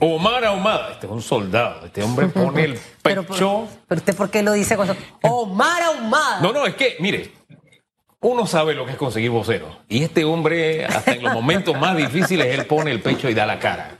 Omar 0.00 0.44
Ahumada, 0.44 0.92
este 0.92 1.06
es 1.06 1.12
un 1.12 1.22
soldado, 1.22 1.86
este 1.86 2.02
hombre 2.02 2.26
pone 2.28 2.64
el 2.64 2.78
Pero, 3.02 3.24
pecho. 3.24 3.66
pero 3.88 3.98
usted, 3.98 4.16
¿por 4.16 4.30
qué 4.30 4.42
lo 4.42 4.52
dice 4.52 4.76
con 4.76 4.88
eso? 4.88 4.98
Omar 5.22 5.82
Ahumada. 5.82 6.40
No, 6.40 6.52
no, 6.52 6.66
es 6.66 6.74
que, 6.74 6.96
mire, 7.00 7.32
uno 8.20 8.46
sabe 8.46 8.74
lo 8.74 8.84
que 8.86 8.92
es 8.92 8.98
conseguir 8.98 9.30
voceros. 9.30 9.76
Y 9.88 10.02
este 10.02 10.24
hombre, 10.24 10.84
hasta 10.84 11.12
en 11.12 11.22
los 11.22 11.32
momentos 11.32 11.78
más 11.78 11.96
difíciles, 11.96 12.46
él 12.58 12.66
pone 12.66 12.90
el 12.90 13.00
pecho 13.00 13.28
y 13.28 13.34
da 13.34 13.46
la 13.46 13.58
cara. 13.58 13.96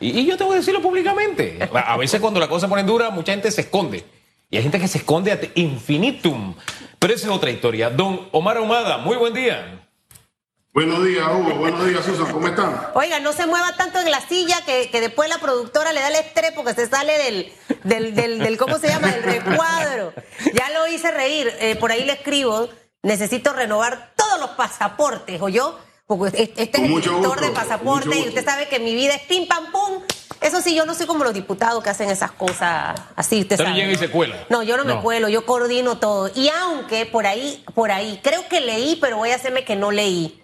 Y, 0.00 0.18
y 0.20 0.26
yo 0.26 0.36
tengo 0.36 0.50
que 0.52 0.58
decirlo 0.58 0.80
públicamente. 0.82 1.58
A 1.72 1.96
veces 1.96 2.20
cuando 2.20 2.40
la 2.40 2.48
cosa 2.48 2.66
se 2.66 2.70
pone 2.70 2.82
dura, 2.82 3.10
mucha 3.10 3.32
gente 3.32 3.50
se 3.50 3.62
esconde. 3.62 4.04
Y 4.50 4.56
hay 4.56 4.62
gente 4.62 4.78
que 4.78 4.88
se 4.88 4.98
esconde 4.98 5.32
ad 5.32 5.40
infinitum. 5.54 6.54
Pero 6.98 7.14
esa 7.14 7.26
es 7.28 7.32
otra 7.32 7.50
historia. 7.50 7.88
Don 7.88 8.28
Omar 8.32 8.58
Ahumada, 8.58 8.98
muy 8.98 9.16
buen 9.16 9.32
día. 9.32 9.81
Buenos 10.74 11.04
días, 11.04 11.26
Hugo. 11.30 11.54
Buenos 11.56 11.86
días, 11.86 12.02
Susan. 12.02 12.32
¿Cómo 12.32 12.48
están? 12.48 12.86
Oiga, 12.94 13.20
no 13.20 13.34
se 13.34 13.46
mueva 13.46 13.76
tanto 13.76 13.98
en 14.00 14.10
la 14.10 14.20
silla 14.26 14.56
que, 14.64 14.88
que 14.90 15.02
después 15.02 15.28
la 15.28 15.36
productora 15.38 15.92
le 15.92 16.00
da 16.00 16.08
el 16.08 16.14
estrés 16.14 16.52
porque 16.52 16.72
se 16.72 16.86
sale 16.88 17.12
del, 17.18 17.52
del, 17.84 18.14
del, 18.14 18.38
del- 18.38 18.56
¿cómo 18.56 18.78
se 18.78 18.88
llama? 18.88 19.08
Del 19.08 19.22
recuadro. 19.22 20.14
Ya 20.54 20.70
lo 20.70 20.86
hice 20.86 21.10
reír. 21.10 21.52
Eh, 21.60 21.76
por 21.76 21.92
ahí 21.92 22.04
le 22.06 22.14
escribo, 22.14 22.70
necesito 23.02 23.52
renovar 23.52 24.12
todos 24.16 24.40
los 24.40 24.50
pasaportes, 24.50 25.42
¿o 25.42 25.50
yo? 25.50 25.78
Porque 26.06 26.50
este 26.56 26.62
es 26.62 26.74
el 26.74 26.88
mucho 26.90 27.10
director 27.10 27.40
de 27.40 27.46
con 27.48 27.54
pasaporte 27.54 28.06
mucho 28.08 28.18
y 28.20 28.28
usted 28.28 28.44
sabe 28.44 28.68
que 28.68 28.78
mi 28.78 28.94
vida 28.94 29.14
es 29.14 29.22
pim 29.24 29.46
pam 29.46 29.70
pum. 29.72 30.02
Eso 30.40 30.62
sí, 30.62 30.74
yo 30.74 30.86
no 30.86 30.94
soy 30.94 31.06
como 31.06 31.22
los 31.22 31.34
diputados 31.34 31.84
que 31.84 31.90
hacen 31.90 32.10
esas 32.10 32.32
cosas 32.32 32.98
así, 33.14 33.42
usted 33.42 33.58
no 33.58 33.64
sabe. 33.66 33.76
llega 33.76 33.92
y 33.92 33.96
se 33.96 34.08
cuela. 34.10 34.46
No, 34.48 34.62
yo 34.62 34.78
no, 34.78 34.84
me 34.86 34.94
No. 34.94 35.02
cuelo, 35.02 35.28
yo 35.28 35.44
coordino 35.44 35.98
todo. 35.98 36.30
Y 36.34 36.48
aunque 36.48 37.04
por 37.04 37.26
ahí, 37.26 37.62
por 37.74 37.92
ahí, 37.92 38.18
creo 38.24 38.48
que 38.48 38.60
leí, 38.62 38.96
pero 39.00 39.18
voy 39.18 39.30
a 39.32 39.36
hacerme 39.36 39.64
que 39.66 39.76
no 39.76 39.90
leí 39.92 40.41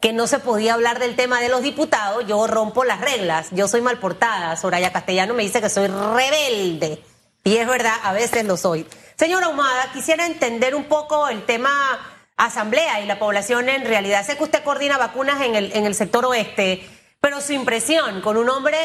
que 0.00 0.12
no 0.12 0.26
se 0.26 0.38
podía 0.38 0.74
hablar 0.74 1.00
del 1.00 1.16
tema 1.16 1.40
de 1.40 1.48
los 1.48 1.62
diputados, 1.62 2.24
yo 2.26 2.46
rompo 2.46 2.84
las 2.84 3.00
reglas. 3.00 3.48
Yo 3.50 3.66
soy 3.66 3.80
mal 3.80 3.98
portada. 3.98 4.56
Soraya 4.56 4.92
Castellano 4.92 5.34
me 5.34 5.42
dice 5.42 5.60
que 5.60 5.68
soy 5.68 5.88
rebelde. 5.88 7.02
Y 7.44 7.56
es 7.56 7.66
verdad, 7.66 7.94
a 8.02 8.12
veces 8.12 8.44
lo 8.44 8.56
soy. 8.56 8.86
Señora 9.16 9.46
Ahumada, 9.46 9.90
quisiera 9.92 10.26
entender 10.26 10.74
un 10.74 10.84
poco 10.84 11.28
el 11.28 11.44
tema 11.44 11.70
asamblea 12.36 13.00
y 13.00 13.06
la 13.06 13.18
población 13.18 13.68
en 13.68 13.84
realidad. 13.84 14.24
Sé 14.24 14.36
que 14.36 14.44
usted 14.44 14.62
coordina 14.62 14.98
vacunas 14.98 15.42
en 15.42 15.56
el, 15.56 15.72
en 15.72 15.86
el 15.86 15.94
sector 15.94 16.24
oeste, 16.24 16.88
pero 17.20 17.40
su 17.40 17.52
impresión 17.52 18.20
con 18.20 18.36
un 18.36 18.48
hombre 18.48 18.78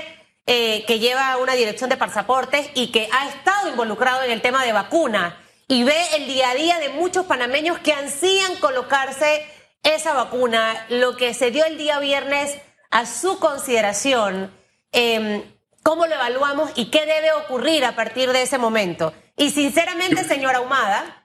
eh, 0.47 0.83
que 0.87 0.97
lleva 0.97 1.37
una 1.37 1.53
dirección 1.53 1.89
de 1.89 1.97
pasaportes 1.97 2.67
y 2.73 2.91
que 2.91 3.07
ha 3.11 3.29
estado 3.29 3.69
involucrado 3.69 4.23
en 4.23 4.31
el 4.31 4.41
tema 4.41 4.65
de 4.65 4.73
vacunas 4.73 5.35
y 5.67 5.83
ve 5.83 5.95
el 6.15 6.25
día 6.25 6.49
a 6.49 6.55
día 6.55 6.79
de 6.79 6.89
muchos 6.89 7.25
panameños 7.27 7.77
que 7.79 7.93
ansían 7.93 8.55
colocarse 8.57 9.45
esa 9.83 10.13
vacuna, 10.13 10.85
lo 10.89 11.15
que 11.15 11.33
se 11.33 11.51
dio 11.51 11.65
el 11.65 11.77
día 11.77 11.99
viernes 11.99 12.57
a 12.89 13.05
su 13.05 13.39
consideración, 13.39 14.51
eh, 14.91 15.43
¿cómo 15.83 16.07
lo 16.07 16.15
evaluamos 16.15 16.71
y 16.75 16.89
qué 16.89 17.05
debe 17.05 17.31
ocurrir 17.33 17.85
a 17.85 17.95
partir 17.95 18.31
de 18.31 18.43
ese 18.43 18.57
momento? 18.57 19.13
Y 19.35 19.51
sinceramente, 19.51 20.23
señora 20.23 20.59
Ahumada, 20.59 21.23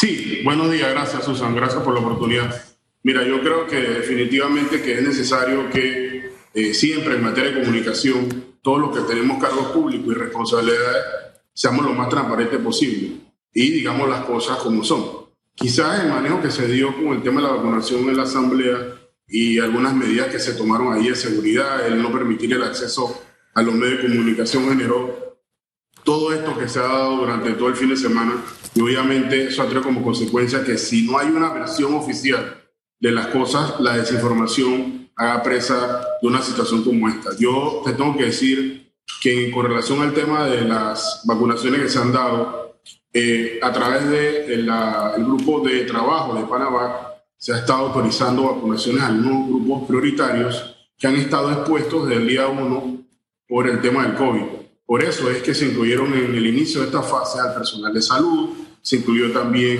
Sí, 0.00 0.42
buenos 0.44 0.70
días. 0.70 0.90
Gracias, 0.90 1.24
Susan. 1.24 1.56
Gracias 1.56 1.82
por 1.82 1.92
la 1.92 1.98
oportunidad. 1.98 2.54
Mira, 3.02 3.24
yo 3.24 3.40
creo 3.40 3.66
que 3.66 3.80
definitivamente 3.80 4.80
que 4.80 4.94
es 4.94 5.02
necesario 5.02 5.68
que 5.70 6.34
eh, 6.54 6.72
siempre 6.72 7.16
en 7.16 7.24
materia 7.24 7.50
de 7.50 7.60
comunicación, 7.62 8.44
todos 8.62 8.78
los 8.78 8.96
que 8.96 9.12
tenemos 9.12 9.42
cargos 9.42 9.72
públicos 9.72 10.14
y 10.14 10.16
responsabilidades, 10.16 11.04
seamos 11.52 11.84
lo 11.84 11.94
más 11.94 12.08
transparentes 12.08 12.60
posible 12.60 13.16
y 13.52 13.70
digamos 13.72 14.08
las 14.08 14.24
cosas 14.24 14.58
como 14.58 14.84
son. 14.84 15.27
Quizás 15.58 16.04
el 16.04 16.10
manejo 16.10 16.40
que 16.40 16.52
se 16.52 16.68
dio 16.68 16.94
con 16.94 17.08
el 17.08 17.22
tema 17.22 17.40
de 17.40 17.48
la 17.48 17.54
vacunación 17.54 18.08
en 18.08 18.16
la 18.16 18.22
Asamblea 18.22 18.78
y 19.26 19.58
algunas 19.58 19.92
medidas 19.92 20.28
que 20.28 20.38
se 20.38 20.52
tomaron 20.52 20.94
ahí 20.94 21.08
de 21.08 21.16
seguridad, 21.16 21.84
el 21.84 22.00
no 22.00 22.12
permitir 22.12 22.52
el 22.52 22.62
acceso 22.62 23.20
a 23.54 23.62
los 23.62 23.74
medios 23.74 24.02
de 24.02 24.08
comunicación 24.08 24.68
generó 24.68 25.36
todo 26.04 26.32
esto 26.32 26.56
que 26.56 26.68
se 26.68 26.78
ha 26.78 26.82
dado 26.82 27.16
durante 27.16 27.52
todo 27.54 27.68
el 27.68 27.74
fin 27.74 27.88
de 27.88 27.96
semana 27.96 28.34
y 28.72 28.80
obviamente 28.80 29.48
eso 29.48 29.62
ha 29.62 29.64
traído 29.64 29.82
como 29.82 30.02
consecuencia 30.02 30.62
que 30.62 30.78
si 30.78 31.04
no 31.04 31.18
hay 31.18 31.28
una 31.28 31.52
versión 31.52 31.92
oficial 31.94 32.62
de 33.00 33.10
las 33.10 33.26
cosas, 33.26 33.80
la 33.80 33.96
desinformación 33.96 35.10
haga 35.16 35.42
presa 35.42 36.06
de 36.22 36.28
una 36.28 36.40
situación 36.40 36.84
como 36.84 37.08
esta. 37.08 37.30
Yo 37.36 37.82
te 37.84 37.94
tengo 37.94 38.16
que 38.16 38.26
decir 38.26 38.92
que 39.20 39.50
con 39.50 39.66
relación 39.66 40.02
al 40.02 40.14
tema 40.14 40.46
de 40.46 40.62
las 40.62 41.22
vacunaciones 41.24 41.82
que 41.82 41.88
se 41.88 41.98
han 41.98 42.12
dado, 42.12 42.67
eh, 43.12 43.58
a 43.62 43.72
través 43.72 44.08
del 44.08 44.70
grupo 45.18 45.60
de 45.60 45.84
trabajo 45.84 46.34
de 46.34 46.44
Panamá, 46.44 47.08
se 47.36 47.52
ha 47.52 47.58
estado 47.58 47.86
autorizando 47.86 48.54
vacunaciones 48.54 49.02
a 49.02 49.06
algunos 49.06 49.48
grupos 49.48 49.88
prioritarios 49.88 50.76
que 50.98 51.06
han 51.06 51.16
estado 51.16 51.52
expuestos 51.52 52.08
desde 52.08 52.22
el 52.22 52.28
día 52.28 52.48
1 52.48 53.04
por 53.48 53.68
el 53.68 53.80
tema 53.80 54.02
del 54.02 54.16
COVID. 54.16 54.42
Por 54.84 55.02
eso 55.02 55.30
es 55.30 55.42
que 55.42 55.54
se 55.54 55.66
incluyeron 55.66 56.12
en 56.14 56.34
el 56.34 56.46
inicio 56.46 56.80
de 56.80 56.86
esta 56.86 57.02
fase 57.02 57.38
al 57.40 57.54
personal 57.54 57.92
de 57.92 58.02
salud, 58.02 58.50
se 58.82 58.96
incluyó 58.96 59.32
también 59.32 59.78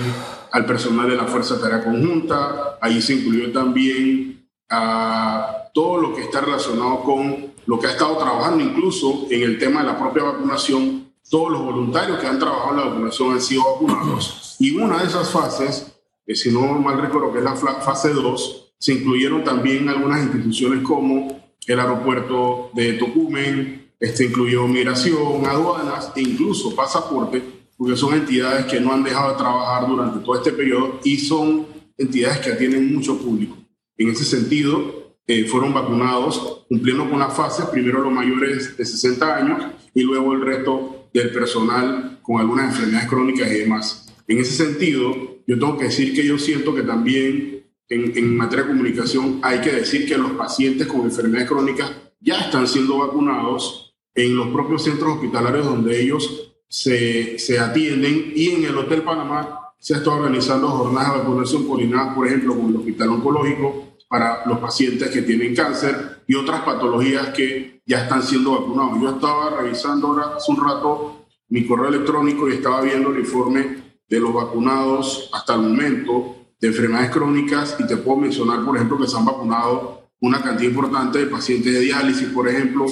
al 0.51 0.65
personal 0.65 1.09
de 1.09 1.15
la 1.15 1.25
Fuerza 1.25 1.55
de 1.55 1.61
Tarea 1.61 1.83
Conjunta, 1.83 2.77
ahí 2.79 3.01
se 3.01 3.15
incluyó 3.15 3.51
también 3.51 4.47
a 4.69 5.69
todo 5.73 5.99
lo 5.99 6.15
que 6.15 6.21
está 6.21 6.41
relacionado 6.41 7.03
con 7.03 7.53
lo 7.65 7.79
que 7.79 7.87
ha 7.87 7.91
estado 7.91 8.17
trabajando 8.17 8.63
incluso 8.63 9.27
en 9.29 9.41
el 9.41 9.59
tema 9.59 9.81
de 9.81 9.87
la 9.87 9.99
propia 9.99 10.23
vacunación. 10.23 11.08
Todos 11.29 11.51
los 11.51 11.61
voluntarios 11.61 12.19
que 12.19 12.25
han 12.25 12.39
trabajado 12.39 12.71
en 12.71 12.77
la 12.77 12.85
vacunación 12.85 13.33
han 13.33 13.41
sido 13.41 13.63
vacunados. 13.63 14.55
Y 14.59 14.75
una 14.75 14.97
de 14.97 15.07
esas 15.07 15.31
fases, 15.31 15.95
que 16.25 16.35
si 16.35 16.51
no 16.51 16.61
mal 16.79 16.99
recuerdo 16.99 17.31
que 17.31 17.37
es 17.37 17.43
la 17.43 17.55
fase 17.55 18.09
2, 18.09 18.73
se 18.79 18.93
incluyeron 18.93 19.43
también 19.43 19.89
algunas 19.89 20.23
instituciones 20.23 20.83
como 20.83 21.39
el 21.67 21.79
aeropuerto 21.79 22.71
de 22.73 22.93
Tocumen, 22.93 23.91
este 23.99 24.25
incluyó 24.25 24.67
migración, 24.67 25.45
aduanas 25.45 26.11
e 26.15 26.21
incluso 26.21 26.75
pasaporte, 26.75 27.43
porque 27.77 27.95
son 27.95 28.15
entidades 28.15 28.65
que 28.65 28.79
no 28.79 28.93
han 28.93 29.03
dejado 29.03 29.31
de 29.31 29.37
trabajar 29.37 29.87
durante 29.87 30.25
todo 30.25 30.35
este 30.35 30.51
periodo 30.51 30.99
y 31.03 31.17
son 31.17 31.67
entidades 31.97 32.39
que 32.39 32.53
atienden 32.53 32.93
mucho 32.93 33.17
público. 33.19 33.55
En 33.97 34.09
ese 34.09 34.23
sentido, 34.23 35.15
eh, 35.27 35.45
fueron 35.45 35.73
vacunados 35.73 36.65
cumpliendo 36.67 37.07
con 37.09 37.19
las 37.19 37.35
fases, 37.35 37.65
primero 37.65 38.01
los 38.01 38.11
mayores 38.11 38.75
de 38.75 38.85
60 38.85 39.35
años 39.35 39.63
y 39.93 40.01
luego 40.01 40.33
el 40.33 40.41
resto 40.41 40.98
del 41.13 41.31
personal 41.31 42.19
con 42.21 42.39
algunas 42.39 42.73
enfermedades 42.73 43.09
crónicas 43.09 43.51
y 43.51 43.59
demás. 43.59 44.13
En 44.27 44.39
ese 44.39 44.51
sentido, 44.63 45.39
yo 45.47 45.57
tengo 45.57 45.77
que 45.77 45.85
decir 45.85 46.13
que 46.13 46.25
yo 46.25 46.37
siento 46.37 46.75
que 46.75 46.83
también 46.83 47.65
en, 47.89 48.37
materia 48.37 48.65
de 48.65 48.71
comunicación 48.71 49.39
hay 49.41 49.61
que 49.61 49.71
decir 49.71 50.07
que 50.07 50.17
los 50.17 50.31
pacientes 50.31 50.87
con 50.87 51.01
enfermedades 51.01 51.49
crónicas 51.49 51.91
ya 52.19 52.39
están 52.39 52.67
siendo 52.67 52.99
vacunados 52.99 53.95
en 54.13 54.35
los 54.35 54.49
propios 54.49 54.83
centros 54.83 55.15
hospitalarios 55.15 55.65
donde 55.65 55.99
ellos 55.99 56.53
se, 56.67 57.39
se 57.39 57.57
atienden 57.57 58.31
y 58.35 58.49
en 58.49 58.65
el 58.65 58.77
Hotel 58.77 59.01
Panamá 59.01 59.73
se 59.79 59.93
estado 59.93 60.17
organizando 60.17 60.67
jornadas 60.67 61.13
de 61.13 61.19
vacunación 61.19 61.65
coordinadas, 61.65 62.13
por 62.13 62.27
ejemplo, 62.27 62.55
con 62.55 62.69
el 62.69 62.75
Hospital 62.75 63.09
Oncológico 63.09 63.95
para 64.09 64.45
los 64.45 64.59
pacientes 64.59 65.09
que 65.09 65.21
tienen 65.21 65.55
cáncer 65.55 66.08
y 66.29 66.35
otras 66.35 66.61
patologías 66.61 67.29
que 67.29 67.81
ya 67.87 68.03
están 68.03 68.21
siendo 68.21 68.51
vacunados. 68.51 69.01
Yo 69.01 69.09
estaba 69.09 69.61
revisando 69.61 70.09
ahora 70.09 70.35
hace 70.37 70.51
un 70.51 70.63
rato 70.63 71.25
mi 71.47 71.65
correo 71.65 71.87
electrónico 71.87 72.47
y 72.47 72.53
estaba 72.53 72.81
viendo 72.81 73.09
el 73.09 73.21
informe 73.21 73.97
de 74.07 74.19
los 74.19 74.31
vacunados 74.31 75.27
hasta 75.33 75.55
el 75.55 75.61
momento 75.61 76.35
de 76.61 76.67
enfermedades 76.67 77.09
crónicas 77.09 77.75
y 77.79 77.87
te 77.87 77.97
puedo 77.97 78.19
mencionar, 78.19 78.63
por 78.63 78.75
ejemplo, 78.75 78.99
que 78.99 79.07
se 79.07 79.17
han 79.17 79.25
vacunado 79.25 80.11
una 80.19 80.39
cantidad 80.39 80.69
importante 80.69 81.17
de 81.17 81.25
pacientes 81.25 81.73
de 81.73 81.79
diálisis, 81.79 82.27
por 82.27 82.47
ejemplo, 82.47 82.85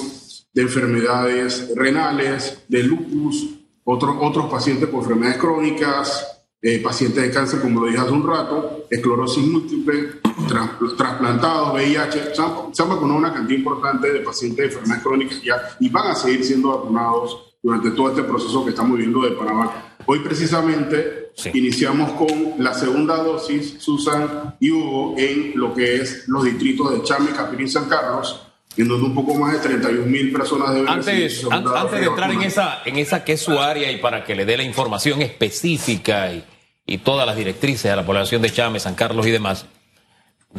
de 0.52 0.62
enfermedades 0.62 1.70
renales, 1.76 2.64
de 2.66 2.82
lupus, 2.82 3.54
otros 3.84 4.16
otros 4.20 4.50
pacientes 4.50 4.88
con 4.88 4.98
enfermedades 4.98 5.38
crónicas, 5.38 6.37
eh, 6.60 6.80
pacientes 6.82 7.22
de 7.22 7.30
cáncer, 7.30 7.60
como 7.60 7.80
lo 7.80 7.86
dije 7.86 7.98
hace 8.00 8.10
un 8.12 8.26
rato, 8.26 8.86
esclerosis 8.90 9.46
múltiple, 9.46 10.20
tras- 10.48 10.70
trasplantados, 10.96 11.72
VIH. 11.74 12.34
Se 12.34 12.42
han, 12.42 12.74
se 12.74 12.82
han 12.82 12.88
vacunado 12.88 13.18
una 13.18 13.32
cantidad 13.32 13.58
importante 13.58 14.12
de 14.12 14.20
pacientes 14.20 14.58
de 14.58 14.64
enfermedades 14.66 15.02
crónicas 15.04 15.42
ya 15.42 15.56
y 15.80 15.88
van 15.88 16.08
a 16.10 16.14
seguir 16.14 16.44
siendo 16.44 16.68
vacunados 16.76 17.54
durante 17.62 17.90
todo 17.92 18.10
este 18.10 18.22
proceso 18.22 18.64
que 18.64 18.70
estamos 18.70 18.92
viviendo 18.96 19.22
de 19.22 19.32
Panamá. 19.32 19.96
Hoy 20.06 20.20
precisamente 20.20 21.30
Sí. 21.36 21.50
iniciamos 21.54 22.10
con 22.12 22.54
la 22.58 22.74
segunda 22.74 23.22
dosis, 23.22 23.76
Susan 23.78 24.56
y 24.58 24.72
Hugo, 24.72 25.14
en 25.16 25.52
lo 25.54 25.72
que 25.72 25.96
es 25.96 26.24
los 26.26 26.42
distritos 26.42 26.90
de 26.90 27.02
Chame, 27.04 27.30
Capiri 27.30 27.64
y 27.64 27.68
San 27.68 27.88
Carlos, 27.88 28.42
en 28.82 28.88
donde 28.88 29.06
un 29.06 29.14
poco 29.14 29.34
más 29.34 29.52
de 29.54 29.58
31 29.60 30.06
mil 30.06 30.32
personas 30.32 30.72
deben 30.74 30.88
Antes, 30.88 31.44
an- 31.50 31.64
antes 31.76 32.00
de 32.00 32.06
entrar 32.06 32.30
en 32.32 32.42
esa, 32.42 32.82
en 32.84 32.96
esa 32.96 33.24
que 33.24 33.32
es 33.32 33.40
su 33.42 33.58
área 33.58 33.90
y 33.90 33.96
para 33.98 34.24
que 34.24 34.34
le 34.34 34.44
dé 34.44 34.56
la 34.56 34.62
información 34.62 35.20
específica 35.22 36.32
y, 36.32 36.44
y 36.86 36.98
todas 36.98 37.26
las 37.26 37.36
directrices 37.36 37.90
a 37.90 37.96
la 37.96 38.06
población 38.06 38.40
de 38.42 38.50
Chame, 38.52 38.78
San 38.80 38.94
Carlos 38.94 39.26
y 39.26 39.30
demás, 39.30 39.66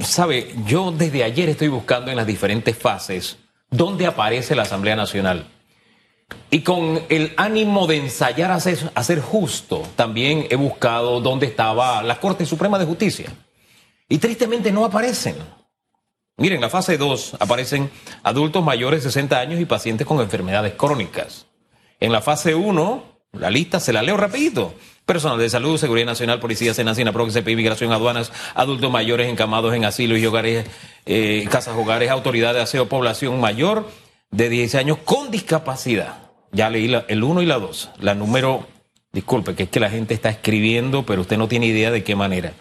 sabe, 0.02 0.54
yo 0.66 0.92
desde 0.92 1.24
ayer 1.24 1.50
estoy 1.50 1.68
buscando 1.68 2.12
en 2.12 2.18
las 2.18 2.28
diferentes 2.28 2.78
fases 2.78 3.38
dónde 3.70 4.06
aparece 4.06 4.56
la 4.56 4.64
Asamblea 4.64 4.96
Nacional. 4.96 5.46
Y 6.52 6.62
con 6.62 7.02
el 7.10 7.34
ánimo 7.38 7.88
de 7.88 7.98
ensayar 7.98 8.52
a 8.52 8.60
ser, 8.60 8.78
a 8.94 9.04
ser 9.04 9.20
justo, 9.20 9.82
también 9.96 10.46
he 10.50 10.56
buscado 10.56 11.22
dónde 11.22 11.48
estaba 11.48 12.04
la 12.04 12.20
Corte 12.20 12.46
Suprema 12.46 12.78
de 12.78 12.86
Justicia. 12.86 13.32
Y 14.08 14.18
tristemente 14.20 14.72
no 14.72 14.86
aparecen. 14.86 15.36
Miren, 16.40 16.56
en 16.56 16.62
la 16.62 16.70
fase 16.70 16.98
2 16.98 17.36
aparecen 17.40 17.92
adultos 18.24 18.64
mayores 18.64 19.04
de 19.04 19.10
60 19.10 19.38
años 19.38 19.60
y 19.60 19.66
pacientes 19.66 20.08
con 20.08 20.22
enfermedades 20.22 20.74
crónicas. 20.74 21.48
En 22.00 22.14
la 22.14 22.22
fase 22.22 22.56
1, 22.56 23.04
la 23.34 23.50
lista 23.50 23.82
se 23.82 23.92
la 23.92 24.02
leo 24.02 24.16
rapidito. 24.16 24.74
Personal 25.06 25.38
de 25.38 25.50
salud, 25.50 25.78
Seguridad 25.78 26.06
Nacional, 26.06 26.40
Policía, 26.40 26.74
Senacina, 26.74 27.12
CP, 27.12 27.52
Inmigración, 27.52 27.92
Aduanas, 27.92 28.32
adultos 28.56 28.90
mayores 28.90 29.28
encamados 29.28 29.74
en 29.74 29.84
asilos 29.84 30.18
y 30.20 30.26
hogares, 30.26 30.66
eh, 31.06 31.46
casas 31.52 31.76
hogares, 31.76 32.10
autoridad 32.10 32.54
de 32.54 32.62
aseo, 32.62 32.88
población 32.88 33.42
mayor 33.42 33.90
de 34.32 34.48
10 34.48 34.76
años 34.76 34.98
con 35.04 35.32
discapacidad. 35.32 36.30
Ya 36.54 36.70
leí 36.70 36.90
el 37.10 37.24
1 37.24 37.42
y 37.42 37.48
la 37.48 37.60
2. 37.60 37.92
La 38.00 38.16
número, 38.16 38.66
disculpe, 39.12 39.56
que 39.56 39.64
es 39.64 39.70
que 39.70 39.82
la 39.82 39.90
gente 39.90 40.14
está 40.14 40.30
escribiendo, 40.30 41.06
pero 41.06 41.22
usted 41.22 41.38
no 41.38 41.50
tiene 41.50 41.66
idea 41.66 41.92
de 41.92 42.04
qué 42.04 42.16
manera. 42.16 42.54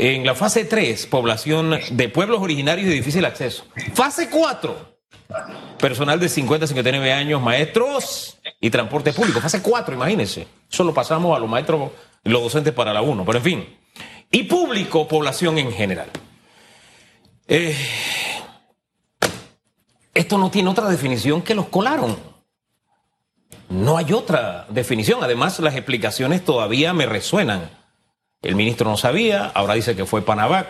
En 0.00 0.24
la 0.24 0.36
fase 0.36 0.64
3, 0.64 1.06
población 1.06 1.76
de 1.90 2.08
pueblos 2.08 2.40
originarios 2.40 2.86
de 2.86 2.94
difícil 2.94 3.24
acceso. 3.24 3.64
Fase 3.94 4.30
4, 4.30 4.96
personal 5.80 6.20
de 6.20 6.28
50 6.28 6.64
a 6.64 6.68
59 6.68 7.12
años, 7.12 7.42
maestros 7.42 8.38
y 8.60 8.70
transporte 8.70 9.12
público. 9.12 9.40
Fase 9.40 9.60
4, 9.60 9.96
imagínense. 9.96 10.46
Eso 10.70 10.84
lo 10.84 10.94
pasamos 10.94 11.36
a 11.36 11.40
los 11.40 11.50
maestros 11.50 11.90
los 12.22 12.42
docentes 12.42 12.72
para 12.72 12.92
la 12.92 13.02
1, 13.02 13.24
pero 13.24 13.38
en 13.38 13.44
fin. 13.44 13.76
Y 14.30 14.44
público, 14.44 15.08
población 15.08 15.58
en 15.58 15.72
general. 15.72 16.10
Eh, 17.48 17.76
esto 20.14 20.38
no 20.38 20.48
tiene 20.48 20.70
otra 20.70 20.88
definición 20.88 21.42
que 21.42 21.56
los 21.56 21.66
colaron. 21.70 22.16
No 23.68 23.98
hay 23.98 24.12
otra 24.12 24.64
definición. 24.68 25.24
Además, 25.24 25.58
las 25.58 25.74
explicaciones 25.74 26.44
todavía 26.44 26.94
me 26.94 27.06
resuenan. 27.06 27.77
El 28.42 28.54
ministro 28.54 28.88
no 28.88 28.96
sabía, 28.96 29.46
ahora 29.54 29.74
dice 29.74 29.96
que 29.96 30.04
fue 30.04 30.22
Panavac, 30.22 30.68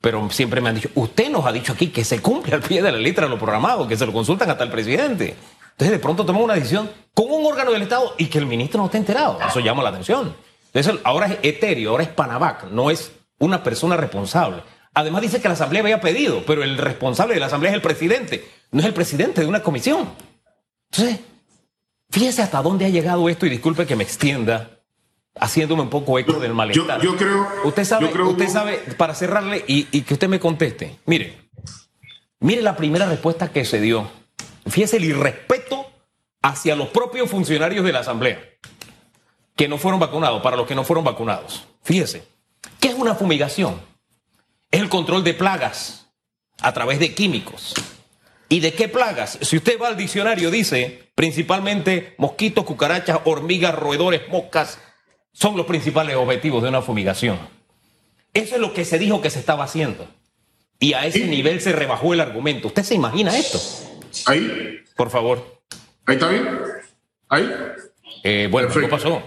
pero 0.00 0.28
siempre 0.30 0.60
me 0.60 0.68
han 0.68 0.76
dicho, 0.76 0.90
usted 0.94 1.30
nos 1.30 1.44
ha 1.44 1.52
dicho 1.52 1.72
aquí 1.72 1.88
que 1.88 2.04
se 2.04 2.20
cumple 2.20 2.54
al 2.54 2.62
pie 2.62 2.82
de 2.82 2.92
la 2.92 2.98
letra 2.98 3.26
lo 3.26 3.38
programado, 3.38 3.86
que 3.86 3.96
se 3.96 4.06
lo 4.06 4.12
consultan 4.12 4.50
hasta 4.50 4.64
el 4.64 4.70
presidente. 4.70 5.36
Entonces 5.72 5.90
de 5.90 5.98
pronto 5.98 6.24
toma 6.24 6.40
una 6.40 6.54
decisión 6.54 6.90
con 7.14 7.30
un 7.30 7.44
órgano 7.44 7.72
del 7.72 7.82
Estado 7.82 8.14
y 8.16 8.26
que 8.26 8.38
el 8.38 8.46
ministro 8.46 8.80
no 8.80 8.86
esté 8.86 8.98
enterado. 8.98 9.38
Eso 9.46 9.60
llama 9.60 9.82
la 9.82 9.90
atención. 9.90 10.34
Entonces 10.72 11.00
ahora 11.04 11.26
es 11.26 11.38
etéreo, 11.42 11.90
ahora 11.90 12.04
es 12.04 12.08
Panavac, 12.08 12.64
no 12.70 12.90
es 12.90 13.12
una 13.38 13.62
persona 13.62 13.96
responsable. 13.96 14.62
Además 14.94 15.22
dice 15.22 15.40
que 15.40 15.48
la 15.48 15.54
Asamblea 15.54 15.82
había 15.82 16.00
pedido, 16.00 16.42
pero 16.46 16.62
el 16.62 16.78
responsable 16.78 17.34
de 17.34 17.40
la 17.40 17.46
Asamblea 17.46 17.72
es 17.72 17.76
el 17.76 17.82
presidente, 17.82 18.48
no 18.72 18.80
es 18.80 18.86
el 18.86 18.94
presidente 18.94 19.40
de 19.40 19.46
una 19.46 19.62
comisión. 19.62 20.08
Entonces, 20.90 21.20
fíjese 22.10 22.42
hasta 22.42 22.62
dónde 22.62 22.86
ha 22.86 22.88
llegado 22.88 23.28
esto 23.28 23.46
y 23.46 23.50
disculpe 23.50 23.86
que 23.86 23.94
me 23.94 24.04
extienda, 24.04 24.77
haciéndome 25.40 25.82
un 25.82 25.90
poco 25.90 26.18
eco 26.18 26.34
del 26.34 26.54
malestar. 26.54 27.00
Yo, 27.00 27.16
creo. 27.16 27.46
Usted 27.64 27.84
sabe, 27.84 28.06
usted 28.06 28.48
sabe, 28.48 28.78
para 28.96 29.14
cerrarle 29.14 29.64
y, 29.66 29.84
que 30.02 30.14
usted 30.14 30.28
me 30.28 30.40
conteste. 30.40 30.98
Mire, 31.06 31.38
mire 32.40 32.62
la 32.62 32.76
primera 32.76 33.06
respuesta 33.06 33.50
que 33.50 33.64
se 33.64 33.80
dio. 33.80 34.10
Fíjese 34.66 34.98
el 34.98 35.04
irrespeto 35.04 35.86
hacia 36.42 36.76
los 36.76 36.88
propios 36.88 37.30
funcionarios 37.30 37.84
de 37.84 37.92
la 37.92 38.00
Asamblea 38.00 38.40
que 39.58 39.66
no 39.66 39.76
fueron 39.76 39.98
vacunados, 39.98 40.40
para 40.40 40.56
los 40.56 40.68
que 40.68 40.76
no 40.76 40.84
fueron 40.84 41.04
vacunados. 41.04 41.66
Fíjese, 41.82 42.22
¿qué 42.78 42.88
es 42.88 42.94
una 42.94 43.16
fumigación? 43.16 43.80
Es 44.70 44.80
el 44.80 44.88
control 44.88 45.24
de 45.24 45.34
plagas 45.34 46.06
a 46.60 46.72
través 46.72 47.00
de 47.00 47.12
químicos. 47.12 47.74
¿Y 48.48 48.60
de 48.60 48.72
qué 48.72 48.88
plagas? 48.88 49.36
Si 49.42 49.56
usted 49.56 49.78
va 49.80 49.88
al 49.88 49.96
diccionario, 49.96 50.52
dice 50.52 51.10
principalmente 51.16 52.14
mosquitos, 52.18 52.64
cucarachas, 52.64 53.18
hormigas, 53.24 53.74
roedores, 53.74 54.28
moscas, 54.28 54.78
son 55.38 55.56
los 55.56 55.66
principales 55.66 56.16
objetivos 56.16 56.64
de 56.64 56.68
una 56.68 56.82
fumigación. 56.82 57.38
Eso 58.34 58.56
es 58.56 58.60
lo 58.60 58.74
que 58.74 58.84
se 58.84 58.98
dijo 58.98 59.22
que 59.22 59.30
se 59.30 59.38
estaba 59.38 59.62
haciendo. 59.62 60.08
Y 60.80 60.94
a 60.94 61.06
ese 61.06 61.26
nivel 61.26 61.60
se 61.60 61.72
rebajó 61.72 62.12
el 62.12 62.20
argumento. 62.20 62.66
¿Usted 62.66 62.82
se 62.82 62.96
imagina 62.96 63.38
esto? 63.38 63.60
Ahí. 64.26 64.80
Por 64.96 65.10
favor. 65.10 65.60
Ahí 66.06 66.16
está 66.16 66.28
bien. 66.28 66.48
Ahí. 67.28 67.48
Eh, 68.24 68.48
bueno, 68.50 68.68
¿qué 68.68 68.88
pasó? 68.88 69.22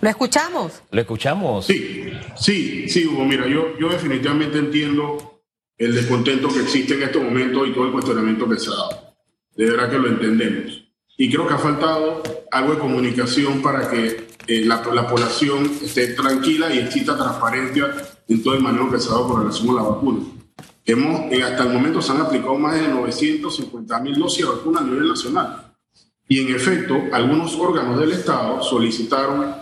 ¿Lo 0.00 0.08
escuchamos? 0.08 0.82
¿Lo 0.90 1.00
escuchamos? 1.02 1.66
Sí, 1.66 2.10
sí, 2.36 2.88
sí, 2.88 3.06
Hugo. 3.06 3.24
Mira, 3.26 3.46
yo, 3.46 3.78
yo 3.78 3.90
definitivamente 3.90 4.58
entiendo 4.58 5.42
el 5.76 5.94
descontento 5.94 6.48
que 6.48 6.60
existe 6.60 6.94
en 6.94 7.02
este 7.02 7.18
momento 7.18 7.66
y 7.66 7.74
todo 7.74 7.84
el 7.84 7.92
cuestionamiento 7.92 8.48
que 8.48 8.58
se 8.58 8.70
ha 8.70 8.76
dado. 8.76 9.14
De 9.56 9.70
verdad 9.70 9.90
que 9.90 9.98
lo 9.98 10.08
entendemos. 10.08 10.75
Y 11.16 11.30
creo 11.30 11.46
que 11.46 11.54
ha 11.54 11.58
faltado 11.58 12.22
algo 12.50 12.74
de 12.74 12.78
comunicación 12.78 13.62
para 13.62 13.88
que 13.88 14.28
eh, 14.46 14.64
la, 14.64 14.82
población 14.82 15.70
esté 15.82 16.08
tranquila 16.08 16.72
y 16.72 16.78
exista 16.78 17.16
transparencia 17.16 17.94
en 18.28 18.42
todo 18.42 18.54
el 18.54 18.62
manejo 18.62 18.90
que 18.90 18.98
se 18.98 19.08
ha 19.08 19.12
dado 19.12 19.28
con 19.28 19.40
relación 19.40 19.70
a 19.70 19.82
la 19.82 19.88
vacuna. 19.88 20.20
Hemos, 20.84 21.32
eh, 21.32 21.42
hasta 21.42 21.64
el 21.64 21.72
momento 21.72 22.00
se 22.00 22.12
han 22.12 22.20
aplicado 22.20 22.54
más 22.56 22.74
de 22.74 22.88
950 22.88 24.00
mil 24.00 24.14
dosis 24.18 24.44
de 24.44 24.52
vacuna 24.52 24.80
a 24.80 24.84
nivel 24.84 25.08
nacional. 25.08 25.74
Y 26.28 26.40
en 26.40 26.54
efecto, 26.54 26.96
algunos 27.12 27.54
órganos 27.56 27.98
del 27.98 28.12
Estado 28.12 28.62
solicitaron 28.62 29.54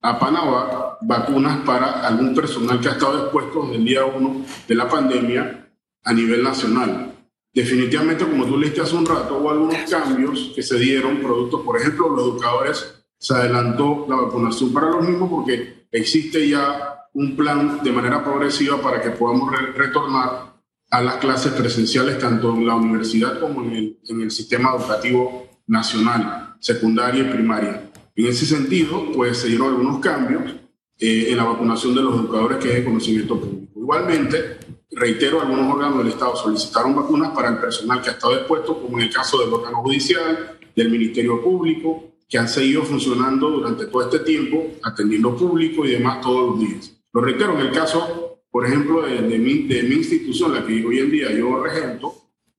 a 0.00 0.18
Panamá 0.18 0.98
vacunas 1.00 1.58
para 1.64 2.06
algún 2.06 2.34
personal 2.34 2.80
que 2.80 2.88
ha 2.88 2.92
estado 2.92 3.24
expuesto 3.24 3.62
desde 3.62 3.76
el 3.76 3.84
día 3.84 4.04
1 4.04 4.46
de 4.68 4.74
la 4.74 4.88
pandemia 4.88 5.70
a 6.04 6.12
nivel 6.12 6.42
nacional. 6.42 7.13
Definitivamente, 7.54 8.24
como 8.24 8.46
tú 8.46 8.58
leíste 8.58 8.80
hace 8.80 8.96
un 8.96 9.06
rato, 9.06 9.38
hubo 9.38 9.50
algunos 9.50 9.76
cambios 9.88 10.52
que 10.54 10.62
se 10.62 10.76
dieron, 10.76 11.18
productos, 11.18 11.60
por 11.62 11.78
ejemplo, 11.80 12.08
los 12.08 12.24
educadores, 12.26 13.04
se 13.16 13.32
adelantó 13.32 14.06
la 14.08 14.16
vacunación 14.16 14.72
para 14.72 14.90
los 14.90 15.08
mismos 15.08 15.30
porque 15.30 15.86
existe 15.92 16.48
ya 16.48 17.06
un 17.14 17.36
plan 17.36 17.80
de 17.82 17.92
manera 17.92 18.24
progresiva 18.24 18.82
para 18.82 19.00
que 19.00 19.10
podamos 19.10 19.52
retornar 19.76 20.54
a 20.90 21.00
las 21.00 21.16
clases 21.16 21.52
presenciales 21.52 22.18
tanto 22.18 22.54
en 22.54 22.66
la 22.66 22.74
universidad 22.74 23.38
como 23.38 23.62
en 23.62 23.72
el, 23.72 23.98
el 24.08 24.30
sistema 24.32 24.74
educativo 24.74 25.48
nacional, 25.68 26.56
secundaria 26.58 27.22
y 27.22 27.32
primaria. 27.32 27.90
En 28.16 28.26
ese 28.26 28.46
sentido, 28.46 29.12
pues 29.14 29.38
se 29.38 29.48
dieron 29.48 29.68
algunos 29.68 30.00
cambios 30.00 30.42
eh, 30.98 31.26
en 31.30 31.36
la 31.36 31.44
vacunación 31.44 31.94
de 31.94 32.02
los 32.02 32.14
educadores 32.14 32.58
que 32.58 32.68
es 32.68 32.74
de 32.76 32.84
conocimiento 32.84 33.40
público. 33.40 33.72
Igualmente, 33.80 34.58
reitero, 34.94 35.40
algunos 35.40 35.74
órganos 35.74 35.98
del 35.98 36.08
Estado 36.08 36.36
solicitaron 36.36 36.94
vacunas 36.94 37.32
para 37.32 37.48
el 37.48 37.58
personal 37.58 38.00
que 38.00 38.10
ha 38.10 38.12
estado 38.12 38.34
expuesto, 38.34 38.80
como 38.80 38.98
en 38.98 39.04
el 39.04 39.12
caso 39.12 39.38
del 39.38 39.52
órgano 39.52 39.82
judicial, 39.82 40.58
del 40.74 40.90
Ministerio 40.90 41.42
Público, 41.42 42.14
que 42.28 42.38
han 42.38 42.48
seguido 42.48 42.82
funcionando 42.82 43.50
durante 43.50 43.86
todo 43.86 44.02
este 44.02 44.20
tiempo, 44.20 44.66
atendiendo 44.82 45.36
público 45.36 45.84
y 45.84 45.92
demás 45.92 46.20
todos 46.20 46.50
los 46.50 46.60
días. 46.60 46.96
Lo 47.12 47.20
reitero, 47.20 47.54
en 47.54 47.66
el 47.66 47.72
caso, 47.72 48.40
por 48.50 48.66
ejemplo, 48.66 49.02
de, 49.02 49.38
mi, 49.38 49.66
institución, 49.94 50.52
la 50.52 50.66
que 50.66 50.84
hoy 50.84 50.98
en 50.98 51.10
día 51.10 51.32
yo 51.32 51.62
regento, 51.62 52.14